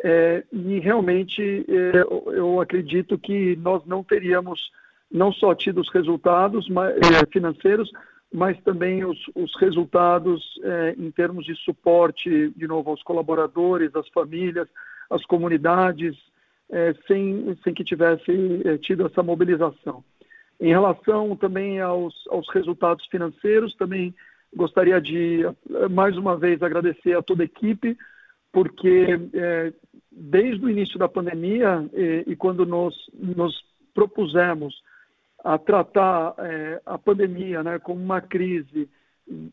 É, 0.01 0.45
e 0.53 0.79
realmente 0.79 1.65
é, 1.67 2.37
eu 2.37 2.61
acredito 2.61 3.17
que 3.17 3.57
nós 3.57 3.85
não 3.85 4.01
teríamos 4.01 4.71
não 5.11 5.29
só 5.29 5.53
tido 5.53 5.81
os 5.81 5.91
resultados 5.91 6.69
mas, 6.69 6.95
é, 6.95 7.25
financeiros, 7.29 7.91
mas 8.33 8.57
também 8.61 9.03
os, 9.03 9.19
os 9.35 9.53
resultados 9.59 10.41
é, 10.63 10.95
em 10.97 11.11
termos 11.11 11.45
de 11.45 11.53
suporte, 11.57 12.49
de 12.55 12.65
novo, 12.65 12.91
aos 12.91 13.03
colaboradores, 13.03 13.93
às 13.93 14.07
famílias, 14.07 14.69
às 15.09 15.25
comunidades, 15.25 16.15
é, 16.71 16.93
sem, 17.07 17.57
sem 17.63 17.73
que 17.73 17.83
tivesse 17.83 18.31
é, 18.65 18.77
tido 18.77 19.05
essa 19.05 19.23
mobilização. 19.23 20.03
Em 20.59 20.69
relação 20.69 21.35
também 21.35 21.79
aos, 21.79 22.13
aos 22.29 22.47
resultados 22.49 23.05
financeiros, 23.07 23.75
também 23.75 24.13
gostaria 24.55 24.99
de, 24.99 25.41
mais 25.89 26.17
uma 26.17 26.37
vez, 26.37 26.61
agradecer 26.61 27.15
a 27.15 27.21
toda 27.21 27.43
a 27.43 27.45
equipe, 27.45 27.97
porque 28.51 29.19
é, 29.33 29.73
desde 30.11 30.65
o 30.65 30.69
início 30.69 30.97
da 30.99 31.07
pandemia 31.07 31.87
e, 31.93 32.25
e 32.27 32.35
quando 32.35 32.65
nós 32.65 32.95
nos 33.13 33.63
propusemos 33.93 34.81
a 35.43 35.57
tratar 35.57 36.33
é, 36.39 36.81
a 36.85 36.97
pandemia 36.97 37.63
né, 37.63 37.79
como 37.79 38.01
uma 38.01 38.19
crise, 38.19 38.89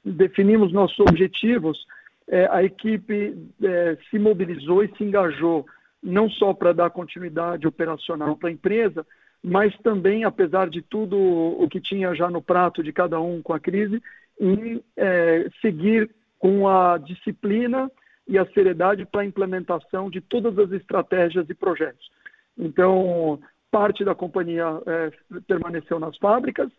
definimos 0.04 0.72
nossos 0.72 0.98
objetivos, 1.00 1.86
é, 2.28 2.48
a 2.50 2.64
equipe 2.64 3.36
é, 3.62 3.96
se 4.10 4.18
mobilizou 4.18 4.82
e 4.82 4.90
se 4.96 5.04
engajou 5.04 5.66
não 6.07 6.30
só 6.30 6.54
para 6.54 6.72
dar 6.72 6.90
continuidade 6.90 7.66
operacional 7.66 8.36
para 8.36 8.48
a 8.48 8.52
empresa, 8.52 9.04
mas 9.42 9.76
também, 9.78 10.24
apesar 10.24 10.70
de 10.70 10.80
tudo 10.80 11.16
o 11.18 11.68
que 11.68 11.80
tinha 11.80 12.14
já 12.14 12.30
no 12.30 12.40
prato 12.40 12.82
de 12.82 12.92
cada 12.92 13.20
um 13.20 13.42
com 13.42 13.52
a 13.52 13.61
crise, 13.61 14.00
em 14.40 14.82
é, 14.96 15.48
seguir 15.61 16.11
com 16.38 16.68
a 16.68 16.96
disciplina 16.98 17.90
e 18.28 18.38
a 18.38 18.46
seriedade 18.46 19.04
para 19.04 19.22
a 19.22 19.26
implementação 19.26 20.09
de 20.09 20.20
todas 20.20 20.57
as 20.59 20.70
estratégias 20.72 21.48
e 21.48 21.54
projetos. 21.54 22.11
Então, 22.57 23.40
parte 23.70 24.04
da 24.04 24.14
companhia 24.14 24.80
é, 24.86 25.12
permaneceu 25.46 25.98
nas 25.98 26.16
fábricas 26.18 26.70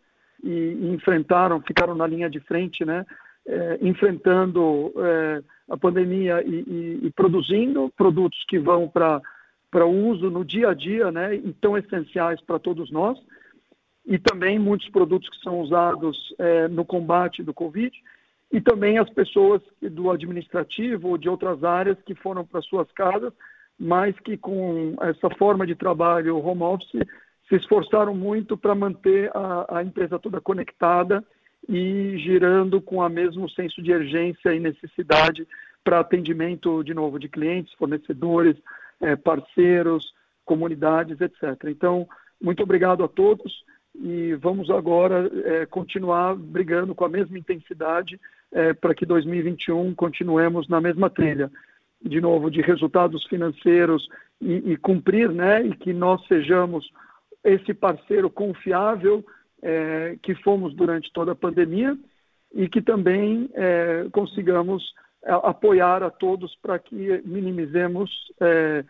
e, 0.44 0.50
e, 0.50 0.90
enfrentaram, 0.94 1.62
ficaram 1.62 1.96
na 1.96 2.08
linha 2.08 2.30
de 2.30 2.40
frente, 2.40 2.86
né, 2.86 3.06
é, 3.48 3.78
enfrentando 3.82 4.92
é, 4.98 5.44
a 5.70 5.78
pandemia 5.78 6.44
e, 6.46 6.64
e, 6.68 7.00
e, 7.08 7.12
produzindo 7.12 7.92
produtos 7.96 8.44
que 8.48 8.60
vão 8.60 8.90
para 8.90 9.86
uso 9.86 10.30
no 10.30 10.44
dia 10.44 10.70
a 10.70 10.74
dia, 10.74 11.12
né, 11.12 11.36
e 11.36 11.54
tão 11.54 11.78
essenciais 11.78 12.42
para 12.42 12.60
todos 12.60 12.92
nós, 12.92 13.18
e 14.06 14.18
também 14.18 14.60
muitos 14.60 14.90
produtos 14.90 15.30
que 15.30 15.40
são 15.40 15.60
usados 15.60 16.34
é, 16.38 16.68
no 16.68 16.86
combate 16.86 17.42
do 17.42 17.54
Covid, 17.54 17.92
e 18.52 18.62
também 18.62 18.98
as 18.98 19.10
pessoas 19.10 19.62
do 19.82 20.10
administrativo 20.10 21.10
ou 21.10 21.18
de 21.18 21.28
outras 21.28 21.64
áreas 21.64 21.98
que 22.06 22.16
foram 22.16 22.46
para 22.46 22.62
suas 22.62 22.90
casas, 22.92 23.34
mas 23.78 24.18
que 24.22 24.38
com 24.38 24.96
essa 25.02 25.30
forma 25.38 25.68
de 25.68 25.76
trabalho 25.76 26.38
home 26.38 26.64
office 26.64 27.06
se 27.48 27.56
esforçaram 27.56 28.14
muito 28.14 28.58
para 28.58 28.74
manter 28.74 29.30
a, 29.34 29.78
a, 29.78 29.84
empresa 29.84 30.20
toda 30.20 30.42
conectada 30.42 31.24
e 31.68 32.18
girando 32.18 32.82
com 32.82 32.98
o 32.98 33.10
mesmo 33.10 33.50
senso 33.50 33.82
de 33.82 33.94
urgência 33.94 34.54
e 34.54 34.60
necessidade 34.60 35.48
para 35.84 36.00
atendimento, 36.00 36.84
de 36.84 36.94
novo, 36.94 37.18
de 37.18 37.30
clientes, 37.30 37.74
fornecedores, 37.74 38.58
é, 39.02 39.16
parceiros, 39.16 40.14
comunidades, 40.46 41.20
etc. 41.22 41.66
Então, 41.66 42.08
muito 42.42 42.64
obrigado 42.64 43.04
a 43.04 43.08
todos 43.08 43.64
e 43.96 44.34
vamos 44.36 44.70
agora 44.70 45.30
é, 45.46 45.66
continuar 45.66 46.36
brigando 46.36 46.94
com 46.94 47.06
a 47.06 47.10
mesma 47.10 47.38
intensidade 47.38 48.20
é, 48.52 48.74
para 48.74 48.94
que 48.94 49.06
2021 49.06 49.94
continuemos 49.96 50.68
na 50.68 50.80
mesma 50.80 51.10
trilha. 51.10 51.52
De 52.02 52.22
novo, 52.22 52.52
de 52.52 52.62
resultados 52.62 53.26
financeiros 53.26 54.08
e, 54.40 54.74
e 54.74 54.78
cumprir, 54.78 55.32
né, 55.32 55.66
e 55.66 55.76
que 55.76 55.92
nós 55.94 56.26
sejamos 56.28 56.92
esse 57.44 57.74
parceiro 57.74 58.30
confiável 58.30 59.26
é, 59.62 60.18
que 60.22 60.36
fomos 60.36 60.74
durante 60.74 61.12
toda 61.12 61.32
a 61.32 61.36
pandemia 61.36 61.98
e 62.54 62.68
que 62.70 62.82
também 62.82 63.50
é, 63.54 64.08
consigamos 64.12 64.94
é, 65.24 65.32
apoiar 65.32 66.04
a 66.04 66.10
todos 66.10 66.56
para 66.62 66.80
que 66.80 67.22
minimizemos 67.26 68.12
é, 68.40 68.86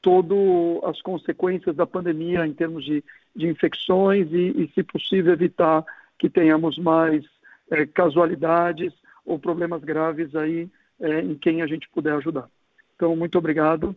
todas 0.00 0.38
as 0.84 1.00
consequências 1.02 1.74
da 1.74 1.86
pandemia 1.86 2.46
em 2.46 2.52
termos 2.52 2.84
de, 2.84 3.02
de 3.34 3.48
infecções 3.48 4.28
e, 4.32 4.62
e, 4.62 4.70
se 4.74 4.82
possível, 4.82 5.32
evitar 5.32 5.84
que 6.18 6.30
tenhamos 6.30 6.78
mais 6.78 7.24
é, 7.70 7.84
casualidades 7.86 8.92
ou 9.24 9.38
problemas 9.38 9.82
graves 9.82 10.34
aí 10.34 10.70
é, 11.00 11.20
em 11.20 11.34
quem 11.34 11.60
a 11.60 11.66
gente 11.66 11.88
puder 11.90 12.14
ajudar. 12.14 12.48
Então, 12.94 13.14
muito 13.16 13.36
obrigado 13.36 13.94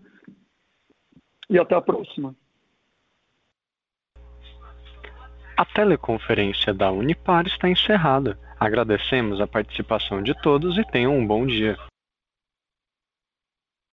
e 1.50 1.58
até 1.58 1.76
a 1.76 1.82
próxima. 1.82 2.36
A 5.60 5.66
teleconferência 5.66 6.74
da 6.74 6.90
Unipar 6.90 7.46
está 7.46 7.68
encerrada. 7.68 8.40
Agradecemos 8.58 9.42
a 9.42 9.46
participação 9.46 10.24
de 10.24 10.34
todos 10.42 10.78
e 10.78 10.86
tenham 10.86 11.18
um 11.18 11.28
bom 11.28 11.46
dia. 11.46 11.78